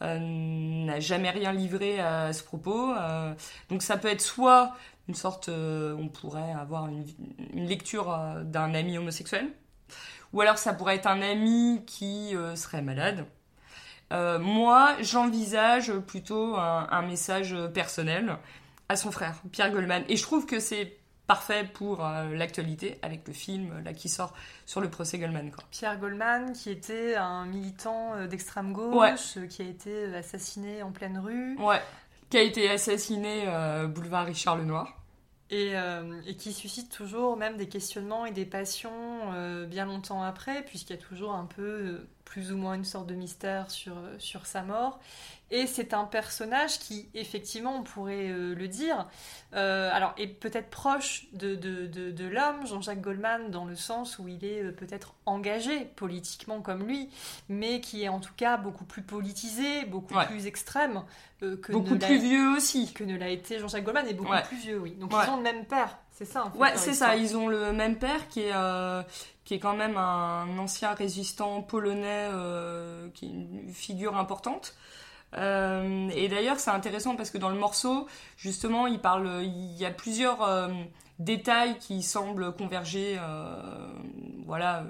euh, 0.02 0.18
n'a 0.20 1.00
jamais 1.00 1.30
rien 1.30 1.52
livré 1.52 2.00
à 2.00 2.32
ce 2.34 2.44
propos. 2.44 2.94
euh, 2.96 3.34
donc 3.70 3.82
ça 3.82 3.98
peut 3.98 4.08
être 4.08 4.22
soit 4.22 4.74
une 5.10 5.16
sorte, 5.16 5.50
euh, 5.50 5.96
on 6.00 6.08
pourrait 6.08 6.52
avoir 6.54 6.88
une, 6.88 7.06
lecture 7.54 8.14
euh, 8.14 8.44
d'un 8.44 8.74
ami 8.76 8.98
homosexuel, 8.98 9.50
ou 10.34 10.42
alors 10.42 10.58
ça 10.58 10.74
pourrait 10.74 10.96
être 10.98 11.08
un 11.08 11.22
ami 11.22 11.82
qui 11.88 12.36
euh, 12.36 12.56
serait 12.56 12.82
malade. 12.84 13.26
Euh, 14.14 14.40
moi, 14.40 14.96
j'envisage 15.02 15.94
plutôt 16.00 16.56
un, 16.58 16.88
un 16.92 17.02
message 17.04 17.56
personnel 17.74 18.38
à 18.88 18.96
son 18.96 19.12
frère, 19.12 19.42
Pierre 19.52 19.72
Goldman. 19.72 20.04
Et 20.10 20.16
je 20.16 20.24
trouve 20.24 20.46
que 20.46 20.60
c'est 20.60 20.99
parfait 21.30 21.64
pour 21.74 22.04
euh, 22.06 22.36
l'actualité 22.36 22.98
avec 23.04 23.26
le 23.28 23.34
film 23.34 23.84
là, 23.86 23.94
qui 23.94 24.10
sort 24.10 24.34
sur 24.66 24.82
le 24.82 24.90
procès 24.90 25.20
Goldman. 25.20 25.52
Quoi. 25.52 25.64
Pierre 25.70 25.98
Goldman, 26.00 26.54
qui 26.54 26.72
était 26.72 27.16
un 27.16 27.46
militant 27.46 28.16
euh, 28.16 28.26
d'extrême 28.28 28.74
gauche, 28.74 28.96
Ouais. 28.98 29.14
euh, 29.38 29.46
qui 29.48 29.62
a 29.62 29.66
été 29.66 29.92
euh, 29.92 30.18
assassiné 30.20 30.82
en 30.82 30.92
pleine 30.92 31.20
rue, 31.20 31.56
Ouais. 31.60 31.82
Qui 32.32 32.38
a 32.38 32.42
été 32.42 32.70
assassiné 32.70 33.44
euh, 33.48 33.88
boulevard 33.88 34.26
Richard 34.26 34.58
Lenoir. 34.58 34.96
et, 35.52 35.72
euh, 35.76 36.20
et 36.28 36.36
qui 36.36 36.52
suscite 36.52 36.92
toujours 36.92 37.38
même 37.38 37.58
des 37.58 37.68
questionnements 37.68 38.26
et 38.26 38.32
des 38.32 38.46
passions 38.46 38.92
euh, 39.34 39.66
bien 39.68 39.86
longtemps 39.86 40.22
après, 40.24 40.64
puisqu'il 40.64 40.96
y 40.96 41.00
a 41.00 41.02
toujours 41.02 41.34
un 41.34 41.46
peu 41.46 41.62
euh, 41.64 42.08
plus 42.30 42.52
ou 42.52 42.58
moins 42.58 42.76
une 42.76 42.86
sorte 42.86 43.08
de 43.08 43.16
mystère 43.16 43.72
sur, 43.72 43.98
euh, 43.98 44.16
sur 44.20 44.46
sa 44.46 44.62
mort. 44.62 45.00
Et 45.52 45.66
c'est 45.66 45.96
un 45.96 46.04
personnage 46.04 46.78
qui, 46.78 47.10
effectivement, 47.16 47.76
on 47.78 47.82
pourrait 47.82 48.30
euh, 48.30 48.54
le 48.54 48.68
dire, 48.68 49.08
euh, 49.56 49.90
alors 49.92 50.14
est 50.20 50.28
peut-être 50.28 50.70
proche 50.70 51.26
de, 51.34 51.56
de, 51.56 51.88
de, 51.88 52.12
de 52.12 52.28
l'homme, 52.28 52.68
Jean-Jacques 52.68 53.02
Goldman, 53.02 53.50
dans 53.50 53.66
le 53.66 53.76
sens 53.76 54.20
où 54.20 54.28
il 54.28 54.46
est 54.46 54.62
euh, 54.62 54.72
peut-être 54.72 55.16
engagé 55.26 55.86
politiquement 55.96 56.62
comme 56.62 56.84
lui, 56.88 57.10
mais 57.50 57.82
qui 57.82 58.04
est 58.04 58.10
en 58.10 58.20
tout 58.20 58.34
cas 58.38 58.58
beaucoup 58.58 58.86
plus 58.86 59.02
politisé, 59.02 59.86
beaucoup 59.86 60.14
Ouais. 60.14 60.28
plus 60.28 60.46
extrême 60.46 61.02
que 61.40 61.72
Beaucoup 61.72 61.96
ne 61.96 62.00
plus 62.00 62.20
vieux 62.20 62.50
aussi. 62.56 62.94
que 62.94 63.04
ne 63.04 63.18
l'a 63.18 63.30
été 63.30 63.58
Jean-Jacques 63.58 63.86
Goldman, 63.86 64.08
et 64.08 64.14
beaucoup 64.14 64.32
Ouais. 64.34 64.44
plus 64.44 64.58
vieux, 64.58 64.78
oui. 64.78 64.92
Donc 64.92 65.12
Ouais. 65.14 65.24
ils 65.26 65.30
ont 65.32 65.38
le 65.38 65.44
même 65.44 65.66
père, 65.66 65.98
c'est 66.20 66.26
ça 66.26 66.46
en 66.46 66.52
fait. 66.52 66.58
Ouais, 66.58 66.76
c'est 66.76 66.94
ça. 66.94 67.16
Ils 67.16 67.38
ont 67.38 67.48
le 67.48 67.72
même 67.72 67.98
père 67.98 68.28
qui 68.28 68.42
est, 68.42 68.54
euh, 68.54 69.02
qui 69.46 69.54
est 69.54 69.60
quand 69.60 69.76
même 69.76 69.96
un 69.96 70.58
ancien 70.58 70.94
résistant 70.94 71.62
polonais, 71.62 72.28
euh, 72.34 73.10
qui 73.14 73.28
est 73.28 73.30
une 73.30 73.72
figure 73.74 74.18
importante. 74.18 74.76
Euh, 75.38 76.10
et 76.10 76.28
d'ailleurs, 76.28 76.60
c'est 76.60 76.72
intéressant 76.72 77.16
parce 77.16 77.32
que 77.32 77.38
dans 77.38 77.50
le 77.50 77.58
morceau, 77.58 78.06
justement, 78.36 78.86
il 78.86 79.00
parle, 79.00 79.44
il 79.44 79.78
y 79.78 79.86
a 79.86 79.92
plusieurs 79.92 80.70
détails 81.20 81.78
qui 81.78 82.04
semblent 82.04 82.54
converger, 82.54 83.18
voilà, 84.46 84.84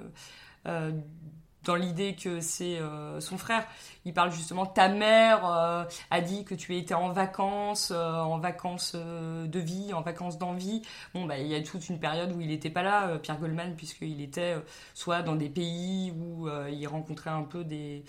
dans 1.64 1.74
l'idée 1.74 2.14
que 2.14 2.40
c'est 2.40 2.78
euh, 2.78 3.20
son 3.20 3.36
frère. 3.38 3.66
Il 4.04 4.14
parle 4.14 4.32
justement, 4.32 4.64
ta 4.64 4.88
mère 4.88 5.46
euh, 5.46 5.84
a 6.10 6.20
dit 6.20 6.44
que 6.44 6.54
tu 6.54 6.76
étais 6.76 6.94
en 6.94 7.10
vacances, 7.12 7.92
euh, 7.94 8.20
en 8.20 8.38
vacances 8.38 8.94
de 8.94 9.58
vie, 9.58 9.92
en 9.92 10.00
vacances 10.00 10.38
d'envie. 10.38 10.82
Bon, 11.14 11.26
bah, 11.26 11.38
il 11.38 11.46
y 11.46 11.54
a 11.54 11.62
toute 11.62 11.88
une 11.88 12.00
période 12.00 12.32
où 12.32 12.40
il 12.40 12.48
n'était 12.48 12.70
pas 12.70 12.82
là, 12.82 13.18
Pierre 13.18 13.38
Goldman, 13.38 13.74
puisqu'il 13.76 14.22
était 14.22 14.56
soit 14.94 15.22
dans 15.22 15.36
des 15.36 15.50
pays 15.50 16.12
où 16.12 16.48
il 16.48 16.86
rencontrait 16.86 17.30
un 17.30 17.42
peu 17.42 17.64
des, 17.64 18.04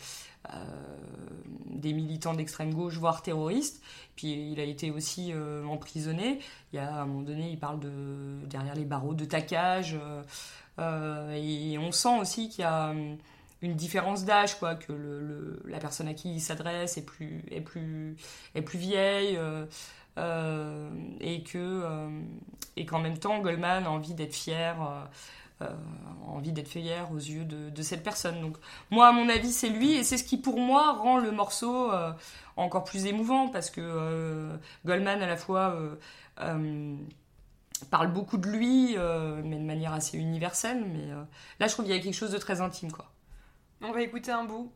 des 1.65 1.93
militants 1.93 2.33
d'extrême 2.33 2.73
gauche, 2.73 2.97
voire 2.97 3.21
terroristes. 3.21 3.83
Puis 4.15 4.51
il 4.51 4.59
a 4.59 4.63
été 4.63 4.91
aussi 4.91 5.33
emprisonné. 5.69 6.39
Il 6.71 6.77
y 6.77 6.79
a 6.79 6.95
à 6.95 7.01
un 7.01 7.05
moment 7.05 7.21
donné, 7.21 7.49
il 7.51 7.59
parle 7.59 7.79
de 7.79 8.45
derrière 8.45 8.75
les 8.75 8.85
barreaux 8.85 9.13
de 9.13 9.25
taquage. 9.25 9.97
et 10.79 11.77
on 11.77 11.91
sent 11.91 12.19
aussi 12.19 12.49
qu'il 12.49 12.61
y 12.61 12.67
a 12.67 12.91
hum, 12.91 13.17
une 13.61 13.75
différence 13.75 14.25
d'âge, 14.25 14.57
quoi, 14.59 14.75
que 14.75 14.91
le, 14.93 15.61
la 15.65 15.79
personne 15.79 16.07
à 16.07 16.13
qui 16.13 16.33
il 16.35 16.41
s'adresse 16.41 16.97
est 16.97 17.05
plus, 17.05 17.43
est 17.51 17.61
plus, 17.61 18.15
est 18.55 18.61
plus 18.61 18.79
vieille. 18.79 19.37
euh, 19.37 19.65
euh, 20.17 20.89
et 21.21 21.41
que 21.43 21.57
euh, 21.57 22.09
et 22.75 22.85
qu'en 22.85 22.99
même 22.99 23.17
temps 23.17 23.39
Goldman 23.39 23.85
a 23.85 23.89
envie 23.89 24.13
d'être 24.13 24.35
fier 24.35 24.75
euh, 25.61 25.67
envie 26.27 26.51
d'être 26.51 26.67
fier 26.67 27.09
aux 27.13 27.17
yeux 27.17 27.45
de, 27.45 27.69
de 27.69 27.81
cette 27.81 28.03
personne 28.03 28.41
donc 28.41 28.57
moi 28.89 29.07
à 29.07 29.11
mon 29.13 29.29
avis 29.29 29.51
c'est 29.53 29.69
lui 29.69 29.93
et 29.93 30.03
c'est 30.03 30.17
ce 30.17 30.23
qui 30.25 30.37
pour 30.37 30.59
moi 30.59 30.93
rend 30.93 31.17
le 31.17 31.31
morceau 31.31 31.91
encore 32.57 32.83
plus 32.83 33.05
émouvant 33.05 33.47
parce 33.49 33.69
que 33.69 34.49
Goldman 34.85 35.21
à 35.21 35.27
la 35.27 35.37
fois 35.37 35.77
parle 37.89 38.11
beaucoup 38.11 38.37
de 38.37 38.47
lui 38.49 38.95
mais 39.43 39.57
de 39.57 39.63
manière 39.63 39.93
assez 39.93 40.17
universelle 40.17 40.83
mais 40.85 41.07
là 41.59 41.67
je 41.67 41.73
trouve 41.73 41.85
qu'il 41.85 41.95
y 41.95 41.97
a 41.97 42.01
quelque 42.01 42.13
chose 42.15 42.31
de 42.31 42.37
très 42.37 42.61
intime 42.61 42.91
quoi 42.91 43.10
On 43.83 43.91
va 43.91 44.01
écouter 44.03 44.31
un 44.31 44.43
bout. 44.43 44.71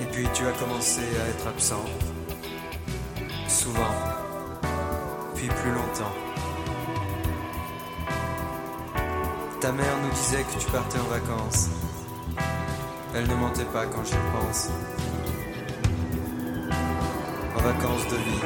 Et 0.00 0.06
puis 0.10 0.26
tu 0.32 0.46
as 0.46 0.52
commencé 0.52 1.02
à 1.02 1.28
être 1.28 1.46
absent. 1.48 1.84
Souvent. 3.46 3.94
Puis 5.34 5.48
plus 5.48 5.70
longtemps. 5.70 6.14
Ta 9.60 9.70
mère 9.72 9.98
nous 10.02 10.10
disait 10.12 10.44
que 10.44 10.58
tu 10.58 10.70
partais 10.70 10.98
en 10.98 11.08
vacances. 11.08 11.68
Elle 13.14 13.28
ne 13.28 13.34
mentait 13.34 13.66
pas 13.66 13.84
quand 13.84 14.02
j'y 14.02 14.16
pense. 14.32 14.70
En 17.54 17.60
vacances 17.60 18.08
de 18.08 18.16
vie. 18.16 18.40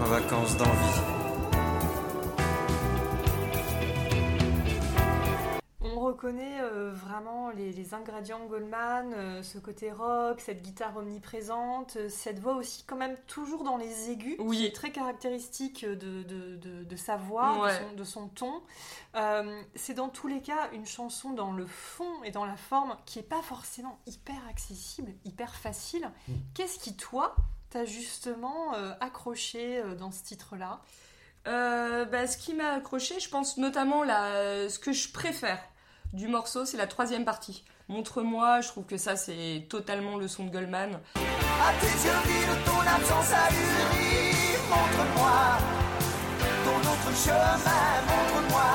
En 0.00 0.06
vacances 0.06 0.56
d'envie. 0.56 1.13
Les, 7.54 7.72
les 7.72 7.94
ingrédients 7.94 8.44
Goldman, 8.46 9.12
euh, 9.14 9.42
ce 9.42 9.58
côté 9.58 9.90
rock, 9.92 10.40
cette 10.40 10.62
guitare 10.62 10.96
omniprésente, 10.96 11.96
euh, 11.96 12.08
cette 12.08 12.38
voix 12.38 12.54
aussi 12.54 12.84
quand 12.86 12.96
même 12.96 13.16
toujours 13.26 13.64
dans 13.64 13.76
les 13.76 14.10
aigus, 14.10 14.36
Oui. 14.38 14.58
qui 14.58 14.66
est 14.66 14.74
très 14.74 14.90
caractéristique 14.92 15.84
de, 15.84 16.22
de, 16.22 16.56
de- 16.56 16.84
de 16.84 16.96
sa 16.96 17.16
voix, 17.16 17.60
Ouais. 17.62 17.72
de, 17.80 17.84
son, 17.88 17.92
de 17.94 18.04
son 18.04 18.28
ton. 18.28 18.62
Euh, 19.16 19.62
c'est 19.74 19.94
dans 19.94 20.08
tous 20.08 20.26
les 20.28 20.40
cas 20.42 20.70
une 20.72 20.86
chanson 20.86 21.30
dans 21.30 21.52
le 21.52 21.66
fond 21.66 22.22
et 22.24 22.30
dans 22.30 22.44
la 22.44 22.56
forme 22.56 22.96
qui 23.06 23.18
est 23.18 23.22
pas 23.22 23.42
forcément 23.42 23.98
hyper 24.06 24.36
accessible, 24.50 25.12
hyper 25.24 25.54
facile. 25.54 26.10
Qu'est-ce 26.54 26.78
qui, 26.78 26.96
toi, 26.96 27.34
t'a 27.70 27.84
justement 27.84 28.74
euh, 28.74 28.92
accroché 29.00 29.78
euh, 29.78 29.94
dans 29.94 30.10
ce 30.10 30.22
titre-là? 30.24 30.80
Euh, 31.46 32.04
bah, 32.06 32.26
ce 32.26 32.38
qui 32.38 32.54
m'a 32.54 32.70
accroché, 32.70 33.20
je 33.20 33.28
pense 33.28 33.58
notamment 33.58 34.02
la, 34.02 34.68
ce 34.70 34.78
que 34.78 34.92
je 34.92 35.12
préfère 35.12 35.60
du 36.14 36.28
morceau, 36.28 36.64
c'est 36.64 36.76
la 36.76 36.86
troisième 36.86 37.24
partie. 37.24 37.64
Montre-moi, 37.88 38.60
je 38.60 38.68
trouve 38.68 38.84
que 38.84 38.96
ça 38.96 39.16
c'est 39.16 39.66
totalement 39.68 40.16
le 40.16 40.28
son 40.28 40.44
de 40.44 40.50
Goldman. 40.50 41.00
À 41.16 41.72
tes 41.80 41.86
yeux 41.86 42.20
vides, 42.24 42.64
ton 42.64 42.80
absence 42.80 43.32
ahurie. 43.32 44.56
Montre-moi 44.70 45.58
ton 46.64 46.78
autre 46.78 47.12
chemin, 47.14 47.86
montre-moi 48.08 48.70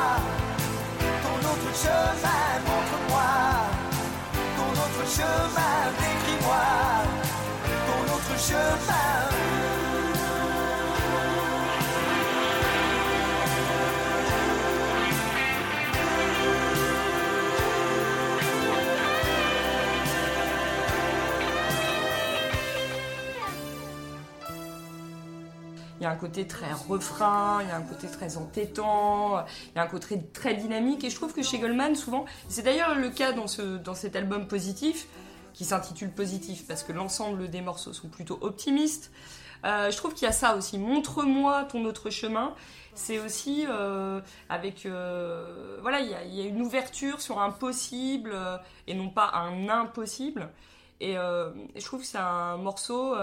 ton 1.24 1.38
autre 1.50 1.72
chemin, 1.82 2.44
montre-moi 2.68 3.30
ton 4.58 4.72
autre 4.72 5.10
chemin, 5.10 5.76
décris-moi 5.98 6.64
ton 7.88 8.14
autre 8.14 8.36
chemin. 8.38 9.49
Il 26.00 26.04
y 26.04 26.06
a 26.06 26.12
un 26.12 26.16
côté 26.16 26.48
très 26.48 26.72
refrain, 26.72 27.60
il 27.62 27.68
y 27.68 27.72
a 27.72 27.76
un 27.76 27.82
côté 27.82 28.08
très 28.08 28.38
entêtant, 28.38 29.44
il 29.74 29.76
y 29.76 29.80
a 29.80 29.84
un 29.84 29.88
côté 29.88 30.22
très 30.34 30.54
dynamique. 30.54 31.04
Et 31.04 31.10
je 31.10 31.16
trouve 31.16 31.34
que 31.34 31.44
chez 31.44 31.60
Goldman, 31.60 31.96
souvent, 31.96 32.26
c'est 32.48 32.62
d'ailleurs 32.62 32.96
le 32.96 33.10
cas 33.10 33.34
dans, 33.34 33.48
ce, 33.48 33.78
dans 33.78 33.96
cet 33.96 34.16
album 34.16 34.48
positif, 34.48 35.08
qui 35.54 35.66
s'intitule 35.66 36.12
Positif, 36.12 36.66
parce 36.68 36.84
que 36.84 36.94
l'ensemble 36.94 37.50
des 37.50 37.62
morceaux 37.62 37.92
sont 37.92 38.08
plutôt 38.08 38.38
optimistes. 38.42 39.12
Euh, 39.66 39.92
je 39.92 39.98
trouve 39.98 40.14
qu'il 40.14 40.26
y 40.26 40.30
a 40.30 40.34
ça 40.34 40.56
aussi. 40.56 40.78
Montre-moi 40.78 41.66
ton 41.66 41.84
autre 41.86 42.10
chemin. 42.10 42.54
C'est 42.94 43.20
aussi 43.20 43.66
euh, 43.68 44.22
avec. 44.48 44.86
euh, 44.86 45.78
voilà, 45.82 46.00
il 46.00 46.10
y, 46.10 46.42
a, 46.42 46.46
une 46.46 46.62
ouverture 46.62 47.22
sur 47.22 47.40
un 47.42 47.52
possible 47.52 48.36
et 48.88 48.94
non 48.94 49.10
pas 49.10 49.32
un 49.34 49.70
impossible. 49.70 50.50
Et, 51.02 51.16
je 51.16 51.86
trouve 51.86 52.02
que 52.02 52.08
c'est 52.08 52.18
un 52.18 52.58
morceau 52.58 53.16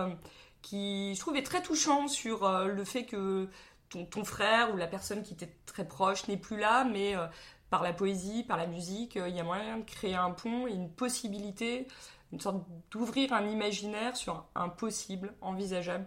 qui, 0.66 1.14
je 1.14 1.20
trouve, 1.20 1.36
est 1.36 1.44
très 1.44 1.62
touchant 1.62 2.08
sur 2.08 2.44
euh, 2.44 2.66
le 2.66 2.84
fait 2.84 3.04
que 3.04 3.48
ton, 3.88 4.24
frère 4.24 4.74
ou 4.74 4.76
la 4.76 4.88
personne 4.88 5.22
qui 5.22 5.36
t'est 5.36 5.52
très 5.64 5.86
proche 5.86 6.26
n'est 6.26 6.36
plus 6.36 6.58
là, 6.58 6.82
mais 6.82 7.16
euh, 7.16 7.26
par 7.70 7.84
la 7.84 7.92
poésie, 7.92 8.42
par 8.42 8.56
la 8.56 8.66
musique, 8.66 9.16
euh, 9.16 9.28
il 9.28 9.36
y 9.36 9.38
a 9.38 9.44
moyen 9.44 9.78
de 9.78 9.84
créer 9.84 10.16
un 10.16 10.32
pont 10.32 10.66
et 10.66 10.72
une 10.72 10.90
possibilité, 10.90 11.86
une 12.32 12.40
sorte 12.40 12.64
d'ouvrir 12.90 13.32
un 13.32 13.46
imaginaire 13.46 14.16
sur 14.16 14.44
un 14.56 14.68
possible 14.68 15.34
envisageable. 15.40 16.04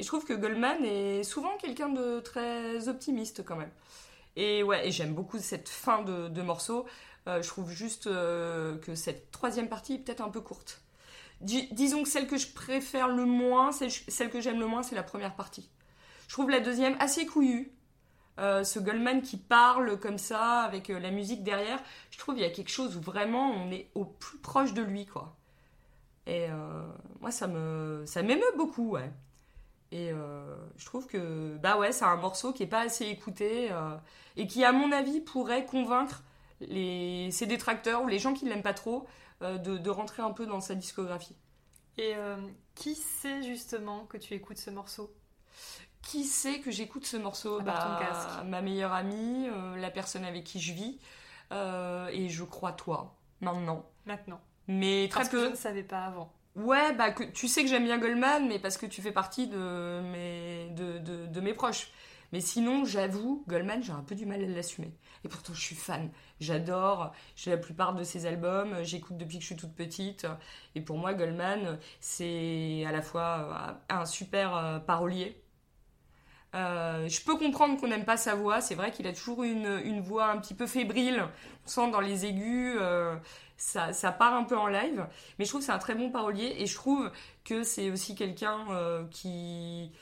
Et 0.00 0.02
je 0.02 0.08
trouve 0.08 0.24
que 0.24 0.34
Goldman 0.34 0.84
est 0.84 1.22
souvent 1.22 1.56
quelqu'un 1.58 1.90
de 1.90 2.18
très 2.18 2.88
optimiste 2.88 3.44
quand 3.44 3.56
même. 3.56 3.70
Et 4.34 4.64
ouais, 4.64 4.88
et 4.88 4.90
j'aime 4.90 5.14
beaucoup 5.14 5.38
cette 5.38 5.68
fin 5.68 6.02
de, 6.02 6.42
morceau. 6.42 6.84
Je 7.26 7.46
trouve 7.46 7.70
juste 7.70 8.04
que 8.04 8.94
cette 8.94 9.30
troisième 9.30 9.68
partie 9.68 9.94
est 9.94 9.98
peut-être 9.98 10.22
un 10.22 10.30
peu 10.30 10.40
courte. 10.40 10.82
Dis- 11.40 11.68
disons 11.72 12.02
que 12.02 12.08
celle 12.08 12.26
que 12.26 12.36
je 12.36 12.48
préfère 12.48 13.08
le 13.08 13.24
moins, 13.24 13.72
celle, 13.72 14.30
que 14.30 14.40
j'aime 14.40 14.60
le 14.60 14.66
moins, 14.66 14.82
c'est 14.82 14.94
la 14.94 15.02
première 15.02 15.34
partie. 15.34 15.70
Je 16.28 16.34
trouve 16.34 16.50
la 16.50 16.60
deuxième 16.60 16.96
assez 17.00 17.26
couillue. 17.26 17.72
Euh, 18.38 18.64
ce 18.64 18.78
Goldman 18.78 19.22
qui 19.22 19.36
parle 19.36 19.98
comme 19.98 20.18
ça, 20.18 20.60
avec 20.60 20.88
euh, 20.90 20.98
la 20.98 21.10
musique 21.10 21.42
derrière, 21.42 21.82
je 22.10 22.18
trouve 22.18 22.36
il 22.36 22.42
y 22.42 22.44
a 22.44 22.50
quelque 22.50 22.70
chose 22.70 22.96
où 22.96 23.00
vraiment 23.00 23.50
on 23.50 23.70
est 23.70 23.90
au 23.94 24.04
plus 24.04 24.38
proche 24.38 24.72
de 24.72 24.82
lui, 24.82 25.06
quoi. 25.06 25.36
Et 26.26 26.46
euh, 26.48 26.86
moi, 27.20 27.30
ça 27.30 27.48
ça 28.06 28.22
m'émeut 28.22 28.42
beaucoup, 28.56 28.90
ouais. 28.90 29.10
Et 29.92 30.12
je 30.76 30.84
trouve 30.86 31.08
que, 31.08 31.56
bah 31.56 31.76
ouais, 31.76 31.90
c'est 31.90 32.04
un 32.04 32.14
morceau 32.14 32.52
qui 32.52 32.62
est 32.62 32.68
pas 32.68 32.82
assez 32.82 33.06
écouté 33.06 33.70
et 34.36 34.46
qui, 34.46 34.64
à 34.64 34.70
mon 34.70 34.92
avis, 34.92 35.20
pourrait 35.20 35.64
convaincre 35.66 36.22
les, 36.60 37.30
ses 37.30 37.46
détracteurs 37.46 38.02
ou 38.02 38.08
les 38.08 38.18
gens 38.18 38.34
qui 38.34 38.46
l'aiment 38.46 38.62
pas 38.62 38.74
trop 38.74 39.06
euh, 39.42 39.58
de, 39.58 39.78
de 39.78 39.90
rentrer 39.90 40.22
un 40.22 40.30
peu 40.32 40.46
dans 40.46 40.60
sa 40.60 40.74
discographie. 40.74 41.36
Et 41.98 42.14
euh, 42.16 42.36
qui 42.74 42.94
sait 42.94 43.42
justement 43.42 44.06
que 44.06 44.16
tu 44.16 44.34
écoutes 44.34 44.58
ce 44.58 44.70
morceau? 44.70 45.12
Qui 46.02 46.24
sait 46.24 46.60
que 46.60 46.70
j'écoute 46.70 47.06
ce 47.06 47.16
morceau? 47.16 47.58
Ton 47.58 47.64
Bah, 47.64 47.98
casque. 48.00 48.44
Ma 48.46 48.62
meilleure 48.62 48.92
amie, 48.92 49.48
euh, 49.48 49.76
la 49.76 49.90
personne 49.90 50.24
avec 50.24 50.44
qui 50.44 50.60
je 50.60 50.72
vis, 50.72 50.98
et 51.52 52.28
je 52.28 52.44
crois 52.44 52.72
toi, 52.72 53.16
maintenant. 53.40 53.84
Maintenant 54.06 54.40
Mais 54.68 55.08
très 55.10 55.20
Parce 55.20 55.28
que 55.28 55.38
je 55.38 55.44
peu. 55.44 55.50
ne 55.50 55.56
savais 55.56 55.82
pas 55.82 56.04
avant. 56.04 56.32
Ouais, 56.56 56.92
bah 56.94 57.10
que, 57.12 57.22
tu 57.24 57.46
sais 57.48 57.62
que 57.62 57.68
j'aime 57.68 57.84
bien 57.84 57.98
Goldman, 57.98 58.48
mais 58.48 58.58
parce 58.58 58.76
que 58.76 58.86
tu 58.86 59.02
fais 59.02 59.12
partie 59.12 59.46
de 59.46 60.00
mes, 60.12 60.68
de, 60.70 60.98
de- 60.98 61.26
de 61.26 61.40
mes 61.40 61.54
proches. 61.54 61.92
Mais 62.32 62.40
sinon, 62.40 62.84
j'avoue, 62.84 63.44
Goldman, 63.48 63.82
j'ai 63.82 63.92
un 63.92 64.02
peu 64.02 64.14
du 64.14 64.24
mal 64.24 64.42
à 64.42 64.46
l'assumer. 64.46 64.92
Et 65.24 65.28
pourtant, 65.28 65.52
je 65.52 65.60
suis 65.60 65.74
fan. 65.74 66.10
J'adore. 66.40 67.12
J'ai 67.34 67.50
la 67.50 67.56
plupart 67.56 67.94
de 67.94 68.04
ses 68.04 68.26
albums. 68.26 68.82
J'écoute 68.82 69.16
depuis 69.16 69.36
que 69.38 69.42
je 69.42 69.46
suis 69.46 69.56
toute 69.56 69.74
petite. 69.74 70.26
Et 70.74 70.80
pour 70.80 70.96
moi, 70.96 71.14
Goldman, 71.14 71.78
c'est 72.00 72.84
à 72.86 72.92
la 72.92 73.02
fois 73.02 73.78
euh, 73.90 73.94
un 73.96 74.06
super 74.06 74.56
euh, 74.56 74.78
parolier. 74.78 75.42
Euh, 76.54 77.08
je 77.08 77.20
peux 77.22 77.36
comprendre 77.36 77.80
qu'on 77.80 77.88
n'aime 77.88 78.04
pas 78.04 78.16
sa 78.16 78.34
voix. 78.34 78.60
C'est 78.60 78.74
vrai 78.76 78.92
qu'il 78.92 79.06
a 79.06 79.12
toujours 79.12 79.42
une, 79.42 79.80
une 79.84 80.00
voix 80.00 80.30
un 80.30 80.38
petit 80.38 80.54
peu 80.54 80.66
fébrile. 80.66 81.24
On 81.64 81.68
sent 81.68 81.90
dans 81.90 82.00
les 82.00 82.26
aigus, 82.26 82.78
ça, 83.56 83.92
ça 83.92 84.12
part 84.12 84.34
un 84.34 84.44
peu 84.44 84.56
en 84.56 84.66
live. 84.66 85.06
Mais 85.38 85.44
je 85.44 85.50
trouve 85.50 85.60
que 85.60 85.66
c'est 85.66 85.72
un 85.72 85.78
très 85.78 85.94
bon 85.94 86.10
parolier. 86.10 86.54
Et 86.58 86.66
je 86.66 86.74
trouve 86.74 87.10
que 87.44 87.62
c'est 87.62 87.90
aussi 87.90 88.14
quelqu'un 88.14 88.66
qui 89.10 89.92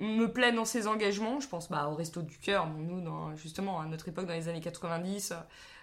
me 0.00 0.26
plaît 0.32 0.52
dans 0.52 0.64
ses 0.64 0.86
engagements. 0.86 1.40
Je 1.40 1.48
pense 1.48 1.68
bah, 1.70 1.88
au 1.88 1.94
Resto 1.94 2.22
du 2.22 2.38
Cœur, 2.38 2.66
bon, 2.66 2.78
nous, 2.80 3.00
dans, 3.00 3.34
justement, 3.36 3.80
à 3.80 3.86
notre 3.86 4.08
époque, 4.08 4.26
dans 4.26 4.34
les 4.34 4.48
années 4.48 4.60
90, 4.60 5.32
euh, 5.32 5.36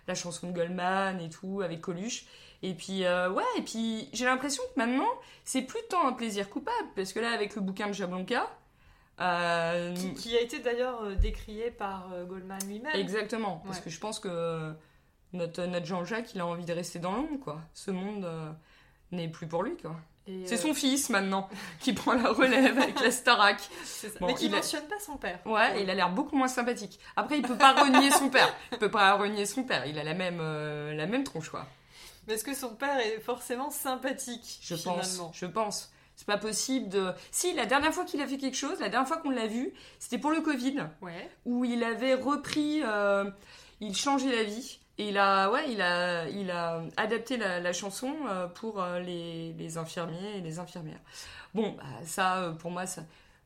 la 0.07 0.15
chanson 0.15 0.47
de 0.47 0.53
Goldman 0.53 1.19
et 1.21 1.29
tout, 1.29 1.61
avec 1.61 1.81
Coluche. 1.81 2.25
Et 2.63 2.73
puis, 2.73 3.05
euh, 3.05 3.29
ouais, 3.31 3.43
et 3.57 3.61
puis 3.61 4.09
j'ai 4.13 4.25
l'impression 4.25 4.63
que 4.73 4.79
maintenant, 4.79 5.09
c'est 5.43 5.61
plus 5.61 5.81
tant 5.89 6.07
un 6.07 6.13
plaisir 6.13 6.49
coupable. 6.49 6.87
Parce 6.95 7.13
que 7.13 7.19
là, 7.19 7.31
avec 7.31 7.55
le 7.55 7.61
bouquin 7.61 7.87
de 7.87 7.93
Jablonka, 7.93 8.47
euh, 9.19 9.93
Qui, 9.95 10.13
qui 10.13 10.37
a 10.37 10.41
été 10.41 10.59
d'ailleurs 10.59 11.15
décrié 11.17 11.71
par 11.71 12.09
Goldman 12.27 12.59
lui-même. 12.67 12.95
Exactement, 12.95 13.61
parce 13.65 13.77
Ouais. 13.77 13.83
que 13.85 13.89
je 13.89 13.99
pense 13.99 14.19
que 14.19 14.73
notre, 15.33 15.65
notre 15.65 15.85
Jean-Jacques, 15.85 16.33
il 16.35 16.41
a 16.41 16.45
envie 16.45 16.65
de 16.65 16.73
rester 16.73 16.99
dans 16.99 17.11
l'ombre, 17.11 17.39
quoi. 17.43 17.59
Ce 17.73 17.91
monde 17.91 18.25
euh, 18.25 18.51
n'est 19.11 19.27
plus 19.27 19.47
pour 19.47 19.63
lui, 19.63 19.75
quoi. 19.77 19.95
Et, 20.27 20.45
C'est 20.45 20.55
euh, 20.55 20.61
son 20.61 20.73
fils, 20.73 21.09
maintenant, 21.09 21.49
qui 21.79 21.93
prend 21.93 22.13
la 22.13 22.29
relève 22.29 22.77
avec 22.77 22.99
la 23.01 23.11
Starac. 23.11 23.57
Bon, 24.19 24.27
Mais 24.27 24.33
qui 24.35 24.45
il 24.45 24.53
a- 24.53 24.57
mentionne 24.57 24.85
pas 24.87 24.99
son 24.99 25.17
père. 25.17 25.39
Ouais, 25.45 25.79
et 25.79 25.83
il 25.83 25.89
a 25.89 25.95
l'air 25.95 26.09
beaucoup 26.11 26.35
moins 26.35 26.47
sympathique. 26.47 26.99
Après, 27.15 27.37
il 27.37 27.41
peut 27.43 27.55
pas 27.57 27.73
renier 27.73 28.11
son 28.11 28.29
père. 28.29 28.53
Il 28.71 28.77
peut 28.77 28.91
pas 28.91 29.13
renier 29.15 29.45
son 29.45 29.63
père. 29.63 29.85
Il 29.85 29.97
a 29.99 30.03
la 30.03 30.13
même, 30.13 30.39
euh, 30.41 30.93
la 30.95 31.05
même 31.05 31.23
tronche, 31.23 31.49
quoi. 31.49 31.65
Mais 32.27 32.33
est-ce 32.33 32.43
que 32.43 32.53
son 32.53 32.75
père 32.75 32.99
est 32.99 33.19
forcément 33.21 33.69
sympathique 33.69 34.59
Je 34.61 34.75
finalement? 34.75 35.01
pense. 35.01 35.21
Je 35.33 35.45
pense. 35.45 35.91
C'est 36.15 36.25
pas 36.27 36.37
possible 36.37 36.89
de. 36.89 37.11
Si, 37.31 37.53
la 37.53 37.65
dernière 37.65 37.93
fois 37.93 38.03
qu'il 38.03 38.21
a 38.21 38.27
fait 38.27 38.37
quelque 38.37 38.57
chose, 38.57 38.79
la 38.79 38.89
dernière 38.89 39.07
fois 39.07 39.17
qu'on 39.17 39.29
l'a 39.29 39.47
vu, 39.47 39.71
c'était 39.99 40.17
pour 40.17 40.31
le 40.31 40.41
Covid. 40.41 40.87
Ouais. 41.01 41.29
où 41.45 41.63
il 41.63 41.83
avait 41.83 42.15
repris, 42.15 42.81
euh, 42.83 43.29
il 43.79 43.95
changeait 43.95 44.35
la 44.35 44.43
vie. 44.43 44.79
Et 44.99 45.09
il 45.09 45.17
a, 45.17 45.51
ouais, 45.51 45.71
il 45.71 45.81
a, 45.81 46.27
il 46.29 46.49
a 46.49 46.81
adapté 46.97 47.37
la, 47.37 47.59
la 47.59 47.73
chanson 47.73 48.15
euh, 48.29 48.47
pour 48.47 48.81
euh, 48.81 48.99
les, 48.99 49.53
les 49.53 49.77
infirmiers 49.77 50.37
et 50.37 50.41
les 50.41 50.57
infirmières. 50.59 50.99
Bon, 51.53 51.71
bah, 51.77 51.83
ça, 52.05 52.37
euh, 52.39 52.51
pour 52.53 52.71
moi, 52.71 52.87
ça, 52.87 53.03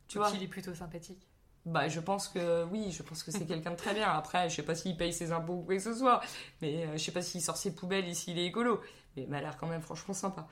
tu 0.08 0.18
vois, 0.18 0.32
Qu'il 0.32 0.42
est 0.44 0.48
plutôt 0.48 0.74
sympathique. 0.74 1.28
bah, 1.66 1.90
je 1.90 2.00
pense 2.00 2.30
que 2.30 2.64
oui, 2.66 2.92
je 2.92 3.04
pense 3.04 3.22
que 3.24 3.32
c'est 3.32 3.46
quelqu'un 3.46 3.72
de 3.72 3.76
très 3.76 3.94
bien. 3.94 4.10
Après, 4.10 4.50
je 4.50 4.56
sais 4.56 4.64
pas 4.64 4.76
s'il 4.76 4.96
paye 4.98 5.12
ses 5.14 5.32
impôts 5.34 5.56
ou 5.56 5.62
quoi 5.64 5.76
que 5.76 5.82
ce 5.82 5.94
soit, 5.94 6.22
mais 6.62 6.86
euh, 6.86 6.94
je 6.94 6.98
sais 6.98 7.12
pas 7.12 7.22
s'il 7.22 7.42
sort 7.42 7.58
ses 7.58 7.76
poubelles 7.76 8.08
et 8.08 8.14
s'il 8.14 8.40
est 8.40 8.46
écolo. 8.46 8.82
Mais 9.16 9.24
il 9.24 9.30
m'a 9.30 9.42
l'air 9.42 9.58
quand 9.58 9.68
même 9.68 9.82
franchement 9.82 10.14
sympa. 10.14 10.48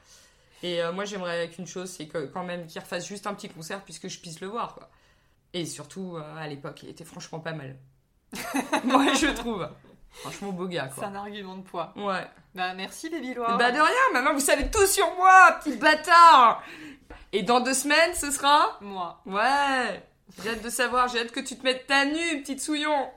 Et 0.64 0.82
euh, 0.82 0.92
moi, 0.92 1.06
j'aimerais 1.06 1.50
qu'une 1.50 1.66
chose, 1.68 1.90
c'est 1.90 2.08
que 2.08 2.26
quand 2.26 2.44
même 2.44 2.68
qu'il 2.68 2.82
refasse 2.82 3.08
juste 3.08 3.26
un 3.26 3.34
petit 3.34 3.48
concert 3.50 3.84
puisque 3.86 4.10
je 4.10 4.20
puisse 4.20 4.42
le 4.42 4.48
voir, 4.48 4.76
quoi. 4.76 4.90
Et 5.54 5.66
surtout, 5.66 6.18
euh, 6.18 6.36
à 6.38 6.48
l'époque, 6.48 6.84
il 6.84 6.90
était 6.90 7.06
franchement 7.06 7.40
pas 7.40 7.54
mal. 7.54 7.78
moi, 8.84 9.14
je 9.14 9.28
trouve. 9.34 9.68
Franchement, 10.12 10.52
beau 10.52 10.68
gars, 10.68 10.90
C'est 10.94 11.00
quoi. 11.02 11.08
un 11.10 11.16
argument 11.16 11.56
de 11.58 11.62
poids. 11.64 11.94
Ouais. 11.96 12.28
Bah 12.56 12.74
merci 12.74 13.10
Baby 13.10 13.34
Loire. 13.36 13.58
Bah, 13.58 13.72
de 13.72 13.80
rien, 13.80 13.94
maintenant 14.14 14.34
vous 14.34 14.40
savez 14.40 14.70
tout 14.70 14.86
sur 14.88 15.06
moi, 15.16 15.58
petit 15.64 15.78
bâtard! 15.78 16.64
Et 17.32 17.44
dans 17.44 17.60
deux 17.60 17.76
semaines, 17.76 18.14
ce 18.16 18.32
sera. 18.32 18.78
Moi. 18.82 19.22
Ouais! 19.26 20.04
J'ai 20.44 20.50
hâte 20.52 20.64
de 20.64 20.70
savoir, 20.70 21.08
j'ai 21.08 21.20
hâte 21.22 21.32
que 21.32 21.40
tu 21.40 21.56
te 21.58 21.64
mettes 21.64 21.86
ta 21.88 22.06
nu, 22.06 22.42
petite 22.42 22.62
souillon! 22.62 23.10